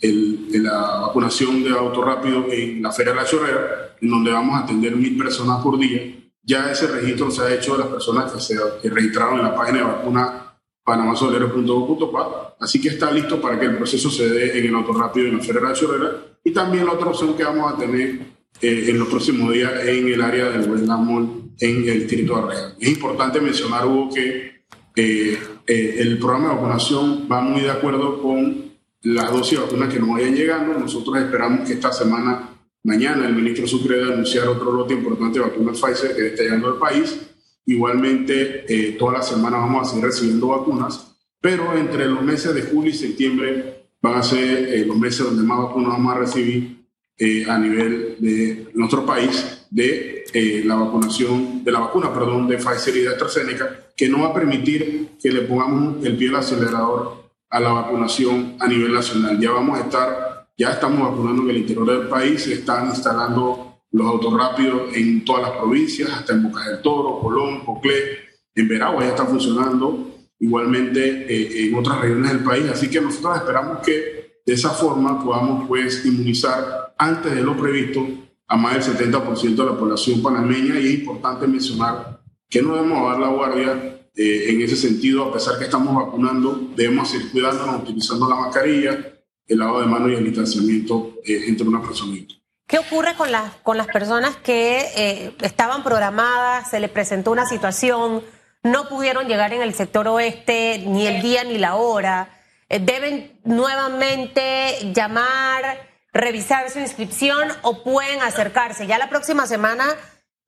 el, 0.00 0.62
la 0.62 1.00
vacunación 1.00 1.62
de 1.62 1.70
auto 1.70 2.02
rápido 2.04 2.46
en 2.50 2.82
la 2.82 2.92
Feria 2.92 3.12
de 3.12 3.20
la 3.20 3.26
Chorrera, 3.26 3.96
en 4.00 4.10
donde 4.10 4.30
vamos 4.30 4.54
a 4.54 4.64
atender 4.64 4.94
mil 4.96 5.16
personas 5.16 5.62
por 5.62 5.78
día. 5.78 6.25
Ya 6.46 6.70
ese 6.70 6.86
registro 6.86 7.30
se 7.30 7.42
ha 7.42 7.54
hecho 7.54 7.72
de 7.72 7.80
las 7.80 7.88
personas 7.88 8.32
que 8.32 8.40
se 8.40 8.56
registraron 8.88 9.40
en 9.40 9.44
la 9.46 9.54
página 9.54 9.78
de 9.78 9.84
vacuna 9.84 10.42
panamasolero.gov.pa, 10.84 12.56
así 12.60 12.80
que 12.80 12.90
está 12.90 13.10
listo 13.10 13.40
para 13.40 13.58
que 13.58 13.66
el 13.66 13.76
proceso 13.76 14.08
se 14.08 14.28
dé 14.28 14.56
en 14.56 14.66
el 14.66 14.74
auto 14.76 14.92
rápido 14.92 15.26
en 15.26 15.38
la 15.38 15.60
la 15.60 15.72
Chorrera 15.72 16.12
y 16.44 16.52
también 16.52 16.86
la 16.86 16.92
otra 16.92 17.08
opción 17.08 17.36
que 17.36 17.42
vamos 17.42 17.72
a 17.72 17.76
tener 17.76 18.20
eh, 18.60 18.84
en 18.88 18.98
los 18.98 19.08
próximos 19.08 19.52
días 19.52 19.72
en 19.84 20.06
el 20.06 20.22
área 20.22 20.48
del 20.48 20.86
Mall 20.86 21.46
en 21.58 21.88
el 21.88 22.00
distrito 22.00 22.36
de 22.36 22.42
Arrega. 22.42 22.74
Es 22.78 22.88
importante 22.88 23.40
mencionar, 23.40 23.86
Hugo, 23.86 24.14
que 24.14 24.62
eh, 24.94 25.38
eh, 25.66 25.96
el 25.98 26.18
programa 26.18 26.50
de 26.50 26.54
vacunación 26.54 27.28
va 27.30 27.40
muy 27.40 27.62
de 27.62 27.70
acuerdo 27.70 28.22
con 28.22 28.72
las 29.02 29.32
dosis 29.32 29.58
de 29.58 29.64
vacunas 29.64 29.92
que 29.92 30.00
nos 30.00 30.10
vayan 30.10 30.34
llegando. 30.34 30.78
Nosotros 30.78 31.16
esperamos 31.18 31.66
que 31.66 31.74
esta 31.74 31.92
semana, 31.92 32.55
mañana, 32.86 33.26
el 33.26 33.34
ministro 33.34 33.66
Sucre 33.66 33.98
de 33.98 34.12
anunciar 34.12 34.46
otro 34.46 34.72
lote 34.72 34.94
importante 34.94 35.40
de 35.40 35.44
vacunas 35.44 35.80
Pfizer 35.80 36.14
que 36.14 36.28
está 36.28 36.44
llegando 36.44 36.68
al 36.68 36.78
país. 36.78 37.18
Igualmente, 37.66 38.64
eh, 38.68 38.92
toda 38.92 39.14
la 39.14 39.22
semana 39.22 39.58
vamos 39.58 39.86
a 39.86 39.90
seguir 39.90 40.04
recibiendo 40.04 40.48
vacunas, 40.48 41.16
pero 41.40 41.76
entre 41.76 42.06
los 42.06 42.22
meses 42.22 42.54
de 42.54 42.62
julio 42.62 42.90
y 42.90 42.94
septiembre 42.94 43.88
van 44.00 44.14
a 44.14 44.22
ser 44.22 44.68
eh, 44.68 44.86
los 44.86 44.96
meses 44.96 45.26
donde 45.26 45.42
más 45.42 45.58
vacunas 45.58 45.90
vamos 45.90 46.14
a 46.14 46.18
recibir 46.20 46.86
eh, 47.18 47.44
a 47.48 47.58
nivel 47.58 48.16
de 48.20 48.68
nuestro 48.74 49.04
país 49.04 49.66
de 49.68 50.24
la 50.64 50.74
vacunación, 50.74 51.64
de 51.64 51.72
la 51.72 51.80
vacuna, 51.80 52.12
perdón, 52.12 52.46
de 52.46 52.58
Pfizer 52.58 52.94
y 52.96 53.00
de 53.00 53.08
AstraZeneca, 53.08 53.86
que 53.96 54.08
no 54.08 54.20
va 54.20 54.28
a 54.28 54.34
permitir 54.34 55.16
que 55.20 55.32
le 55.32 55.42
pongamos 55.42 56.04
el 56.04 56.16
pie 56.16 56.28
al 56.28 56.36
acelerador 56.36 57.30
a 57.48 57.60
la 57.60 57.70
vacunación 57.70 58.56
a 58.60 58.68
nivel 58.68 58.92
nacional. 58.92 59.40
Ya 59.40 59.50
vamos 59.50 59.78
a 59.78 59.82
estar, 59.82 60.35
ya 60.56 60.72
estamos 60.72 61.10
vacunando 61.10 61.42
en 61.42 61.50
el 61.50 61.56
interior 61.58 61.86
del 61.86 62.08
país, 62.08 62.42
se 62.42 62.54
están 62.54 62.88
instalando 62.88 63.82
los 63.90 64.06
autos 64.06 64.34
rápidos 64.34 64.94
en 64.94 65.24
todas 65.24 65.42
las 65.42 65.52
provincias, 65.52 66.10
hasta 66.10 66.32
en 66.32 66.44
Boca 66.44 66.68
del 66.68 66.82
Toro, 66.82 67.20
Colón, 67.20 67.64
Coclé, 67.64 68.26
en 68.54 68.68
Veragua 68.68 69.02
ya 69.02 69.10
está 69.10 69.26
funcionando, 69.26 70.10
igualmente 70.38 71.26
eh, 71.28 71.66
en 71.66 71.74
otras 71.74 72.00
regiones 72.00 72.32
del 72.32 72.44
país. 72.44 72.66
Así 72.70 72.88
que 72.90 73.00
nosotros 73.00 73.36
esperamos 73.36 73.78
que 73.84 74.40
de 74.44 74.52
esa 74.52 74.70
forma 74.70 75.22
podamos 75.22 75.66
pues 75.68 76.04
inmunizar 76.06 76.94
antes 76.98 77.34
de 77.34 77.42
lo 77.42 77.56
previsto 77.56 78.06
a 78.48 78.56
más 78.56 78.86
del 78.86 79.12
70% 79.12 79.56
de 79.56 79.64
la 79.64 79.78
población 79.78 80.22
panameña 80.22 80.78
y 80.78 80.86
es 80.86 80.94
importante 81.00 81.46
mencionar 81.46 82.20
que 82.48 82.62
no 82.62 82.76
debemos 82.76 83.10
dar 83.10 83.20
la 83.20 83.28
guardia 83.28 83.96
eh, 84.14 84.50
en 84.50 84.62
ese 84.62 84.76
sentido, 84.76 85.24
a 85.24 85.32
pesar 85.32 85.58
que 85.58 85.64
estamos 85.64 85.94
vacunando, 85.94 86.70
debemos 86.74 87.10
seguir 87.10 87.32
cuidándonos, 87.32 87.82
utilizando 87.82 88.28
la 88.28 88.36
mascarilla, 88.36 89.15
el 89.46 89.58
lavado 89.58 89.80
de 89.80 89.86
manos 89.86 90.10
y 90.10 90.14
el 90.14 90.24
distanciamiento 90.24 91.14
eh, 91.24 91.44
entre 91.46 91.66
una 91.66 91.80
persona 91.80 92.16
y 92.16 92.24
otra. 92.24 92.36
¿Qué 92.66 92.78
ocurre 92.78 93.14
con 93.14 93.30
las, 93.30 93.54
con 93.56 93.76
las 93.76 93.86
personas 93.86 94.36
que 94.36 94.86
eh, 94.96 95.32
estaban 95.42 95.84
programadas, 95.84 96.70
se 96.70 96.80
les 96.80 96.90
presentó 96.90 97.30
una 97.30 97.46
situación, 97.46 98.22
no 98.64 98.88
pudieron 98.88 99.28
llegar 99.28 99.52
en 99.52 99.62
el 99.62 99.72
sector 99.72 100.08
oeste 100.08 100.82
ni 100.84 101.06
el 101.06 101.22
día 101.22 101.44
ni 101.44 101.58
la 101.58 101.76
hora? 101.76 102.30
¿Deben 102.68 103.38
nuevamente 103.44 104.92
llamar, 104.92 105.88
revisar 106.12 106.68
su 106.70 106.80
inscripción 106.80 107.48
o 107.62 107.84
pueden 107.84 108.20
acercarse? 108.22 108.88
Ya 108.88 108.98
la 108.98 109.08
próxima 109.08 109.46
semana 109.46 109.94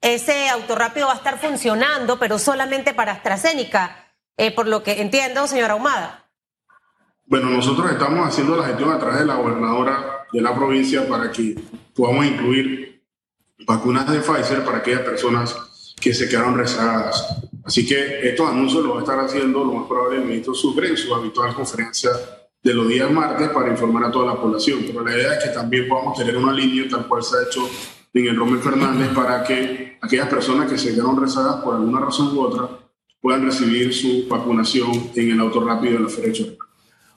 ese 0.01 0.49
autorrápido 0.49 1.09
va 1.09 1.15
a 1.15 1.17
estar 1.17 1.39
funcionando, 1.39 2.19
pero 2.19 2.39
solamente 2.39 2.95
para 2.95 3.13
AstraZeneca, 3.13 4.13
eh, 4.37 4.53
por 4.53 4.69
lo 4.69 4.83
que 4.83 5.01
entiendo, 5.01 5.47
señora 5.47 5.75
Ahumada. 5.75 6.28
Bueno, 7.31 7.51
nosotros 7.51 7.93
estamos 7.93 8.27
haciendo 8.27 8.57
la 8.57 8.65
gestión 8.65 8.91
a 8.91 8.99
través 8.99 9.19
de 9.19 9.27
la 9.27 9.35
gobernadora 9.35 10.25
de 10.33 10.41
la 10.41 10.55
provincia 10.55 11.07
para 11.07 11.31
que 11.31 11.57
podamos 11.95 12.25
incluir 12.25 13.03
vacunas 13.67 14.11
de 14.11 14.21
Pfizer 14.21 14.65
para 14.65 14.79
aquellas 14.79 15.03
personas 15.03 15.95
que 16.01 16.15
se 16.15 16.27
quedaron 16.27 16.57
rezagadas. 16.57 17.23
Así 17.67 17.87
que 17.87 18.27
estos 18.27 18.49
anuncios 18.49 18.83
los 18.83 18.95
va 18.95 19.01
a 19.01 19.03
estar 19.03 19.21
haciendo 19.21 19.63
lo 19.63 19.75
más 19.75 19.87
probable 19.87 20.21
el 20.21 20.25
ministro 20.25 20.55
Sucre 20.55 20.89
en 20.89 20.97
su 20.97 21.15
habitual 21.15 21.55
conferencia 21.55 22.11
de 22.63 22.73
los 22.73 22.89
días 22.89 23.11
martes 23.11 23.51
para 23.51 23.69
informar 23.69 24.05
a 24.05 24.11
toda 24.11 24.33
la 24.33 24.41
población. 24.41 24.85
Pero 24.87 25.05
la 25.05 25.15
idea 25.15 25.35
es 25.35 25.45
que 25.45 25.51
también 25.51 25.87
podamos 25.87 26.17
tener 26.17 26.35
una 26.35 26.55
línea 26.55 26.89
tal 26.89 27.07
cual 27.07 27.23
se 27.23 27.37
ha 27.37 27.43
hecho 27.43 27.69
en 28.15 28.27
el 28.27 28.37
Romero 28.37 28.63
Fernández 28.63 29.11
para 29.11 29.45
que 29.45 29.99
aquellas 30.01 30.29
personas 30.29 30.73
que 30.73 30.79
se 30.79 30.95
quedaron 30.95 31.21
rezagadas 31.21 31.63
por 31.63 31.75
alguna 31.75 32.01
razón 32.01 32.35
u 32.35 32.41
otra 32.41 32.71
puedan 33.21 33.45
recibir 33.45 33.93
su 33.93 34.27
vacunación 34.29 35.11
en 35.15 35.33
el 35.33 35.41
auto 35.41 35.63
rápido 35.63 35.99
de 35.99 36.05
la 36.05 36.09
Feria 36.09 36.33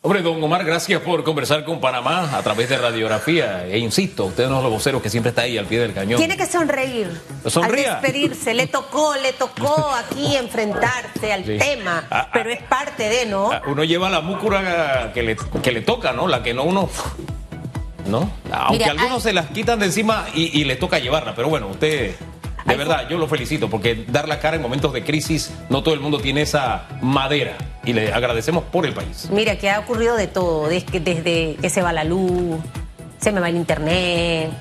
Hombre, 0.03 0.23
don 0.23 0.43
Omar, 0.43 0.65
gracias 0.65 0.99
por 1.01 1.23
conversar 1.23 1.63
con 1.63 1.79
Panamá 1.79 2.35
a 2.35 2.41
través 2.41 2.67
de 2.69 2.75
radiografía. 2.77 3.67
E 3.67 3.77
insisto, 3.77 4.25
usted 4.25 4.43
es 4.45 4.49
uno 4.49 4.57
de 4.57 4.63
los 4.63 4.71
voceros 4.71 4.99
que 4.99 5.11
siempre 5.11 5.29
está 5.29 5.43
ahí 5.43 5.59
al 5.59 5.67
pie 5.67 5.77
del 5.79 5.93
cañón. 5.93 6.17
Tiene 6.17 6.35
que 6.35 6.47
sonreír. 6.47 7.21
Sonría. 7.45 7.97
Al 7.97 8.01
despedirse. 8.01 8.55
Le 8.55 8.65
tocó, 8.65 9.13
le 9.15 9.31
tocó 9.33 9.91
aquí 10.09 10.35
enfrentarse 10.35 11.31
al 11.31 11.45
Sí. 11.45 11.55
tema. 11.59 12.03
Ah, 12.09 12.21
ah. 12.25 12.29
pero 12.33 12.49
es 12.49 12.63
parte 12.63 13.09
de, 13.09 13.27
¿no? 13.27 13.51
Ah, 13.51 13.61
Uno 13.67 13.83
lleva 13.83 14.09
la 14.09 14.21
múcura 14.21 15.11
que 15.13 15.21
le, 15.21 15.35
que 15.61 15.71
le 15.71 15.81
toca, 15.81 16.13
¿no? 16.13 16.27
La 16.27 16.41
que 16.41 16.55
no 16.55 16.63
uno. 16.63 16.89
¿No? 18.07 18.27
Aunque 18.51 18.79
Mira, 18.79 18.91
algunos 18.93 19.17
hay- 19.17 19.21
se 19.21 19.33
las 19.33 19.47
quitan 19.51 19.77
de 19.77 19.85
encima 19.85 20.25
y, 20.33 20.59
y 20.59 20.63
le 20.63 20.77
toca 20.77 20.97
llevarla. 20.97 21.35
Pero 21.35 21.47
bueno, 21.49 21.67
usted. 21.67 22.15
De 22.65 22.75
verdad, 22.75 23.07
yo 23.09 23.17
lo 23.17 23.27
felicito 23.27 23.69
porque 23.69 24.05
dar 24.07 24.27
la 24.27 24.39
cara 24.39 24.55
en 24.55 24.61
momentos 24.61 24.93
de 24.93 25.03
crisis, 25.03 25.51
no 25.69 25.83
todo 25.83 25.93
el 25.93 25.99
mundo 25.99 26.19
tiene 26.19 26.41
esa 26.41 26.87
madera. 27.01 27.57
Y 27.83 27.93
le 27.93 28.13
agradecemos 28.13 28.63
por 28.65 28.85
el 28.85 28.93
país. 28.93 29.29
Mira, 29.31 29.57
que 29.57 29.69
ha 29.69 29.79
ocurrido 29.79 30.15
de 30.15 30.27
todo, 30.27 30.67
desde 30.67 30.85
que, 30.85 30.99
desde 30.99 31.55
que 31.59 31.69
se 31.69 31.81
va 31.81 31.91
la 31.91 32.03
luz, 32.03 32.59
se 33.19 33.31
me 33.31 33.39
va 33.39 33.49
el 33.49 33.55
internet, 33.55 34.51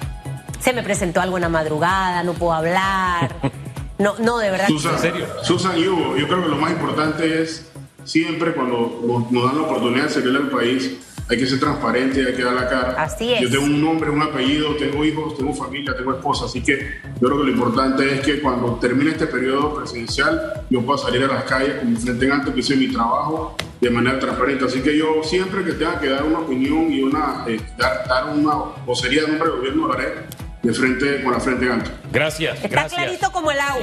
se 0.60 0.72
me 0.72 0.82
presentó 0.82 1.20
algo 1.20 1.36
en 1.36 1.42
la 1.42 1.48
madrugada, 1.48 2.22
no 2.22 2.34
puedo 2.34 2.52
hablar. 2.52 3.34
No, 4.00 4.14
no, 4.18 4.38
de 4.38 4.50
verdad. 4.50 4.66
Susan, 4.68 4.94
¿En 4.94 4.98
serio? 4.98 5.26
Susan 5.42 5.78
y 5.78 5.86
Hugo, 5.86 6.16
yo 6.16 6.26
creo 6.26 6.42
que 6.42 6.48
lo 6.48 6.56
más 6.56 6.72
importante 6.72 7.42
es 7.42 7.70
siempre 8.04 8.54
cuando 8.54 8.98
nos, 9.06 9.30
nos 9.30 9.44
dan 9.44 9.56
la 9.56 9.62
oportunidad 9.64 10.04
de 10.04 10.08
servir 10.08 10.34
al 10.36 10.48
país, 10.48 10.96
hay 11.30 11.38
que 11.38 11.46
ser 11.46 11.60
transparente, 11.60 12.26
hay 12.26 12.34
que 12.34 12.42
dar 12.42 12.54
la 12.54 12.68
cara. 12.68 12.94
Así 12.98 13.32
es. 13.32 13.40
Yo 13.42 13.50
tengo 13.50 13.64
un 13.64 13.80
nombre, 13.80 14.10
un 14.10 14.20
apellido, 14.20 14.74
tengo 14.74 15.04
hijos, 15.04 15.36
tengo 15.38 15.54
familia, 15.54 15.96
tengo 15.96 16.12
esposa, 16.12 16.46
así 16.46 16.60
que 16.60 16.98
yo 17.20 17.28
creo 17.28 17.38
que 17.38 17.44
lo 17.44 17.50
importante 17.52 18.14
es 18.14 18.20
que 18.20 18.40
cuando 18.40 18.74
termine 18.80 19.12
este 19.12 19.28
periodo 19.28 19.74
presidencial, 19.76 20.64
yo 20.68 20.82
pueda 20.82 20.98
salir 20.98 21.22
a 21.22 21.28
las 21.28 21.44
calles 21.44 21.76
como 21.78 21.96
frente 21.98 22.24
en 22.26 22.32
alto, 22.32 22.52
que 22.52 22.60
hice 22.60 22.74
mi 22.76 22.88
trabajo 22.88 23.54
de 23.80 23.90
manera 23.90 24.18
transparente. 24.18 24.64
Así 24.64 24.80
que 24.80 24.98
yo 24.98 25.22
siempre 25.22 25.64
que 25.64 25.72
tenga 25.72 26.00
que 26.00 26.08
dar 26.08 26.24
una 26.24 26.40
opinión 26.40 26.92
y 26.92 27.02
una 27.02 27.44
eh, 27.46 27.60
dar, 27.78 28.06
dar 28.08 28.34
una 28.34 28.54
vocería 28.84 29.22
de 29.22 29.28
nombre 29.28 29.48
del 29.50 29.58
gobierno 29.58 29.86
lo 29.86 29.92
haré 29.94 30.40
de 30.62 30.74
frente 30.74 31.22
con 31.22 31.32
la 31.32 31.40
frente 31.40 31.64
en 31.64 31.72
alto. 31.72 31.90
Gracias, 32.12 32.56
Está 32.56 32.68
gracias. 32.68 33.00
clarito 33.02 33.32
como 33.32 33.50
el 33.50 33.60
agua. 33.60 33.82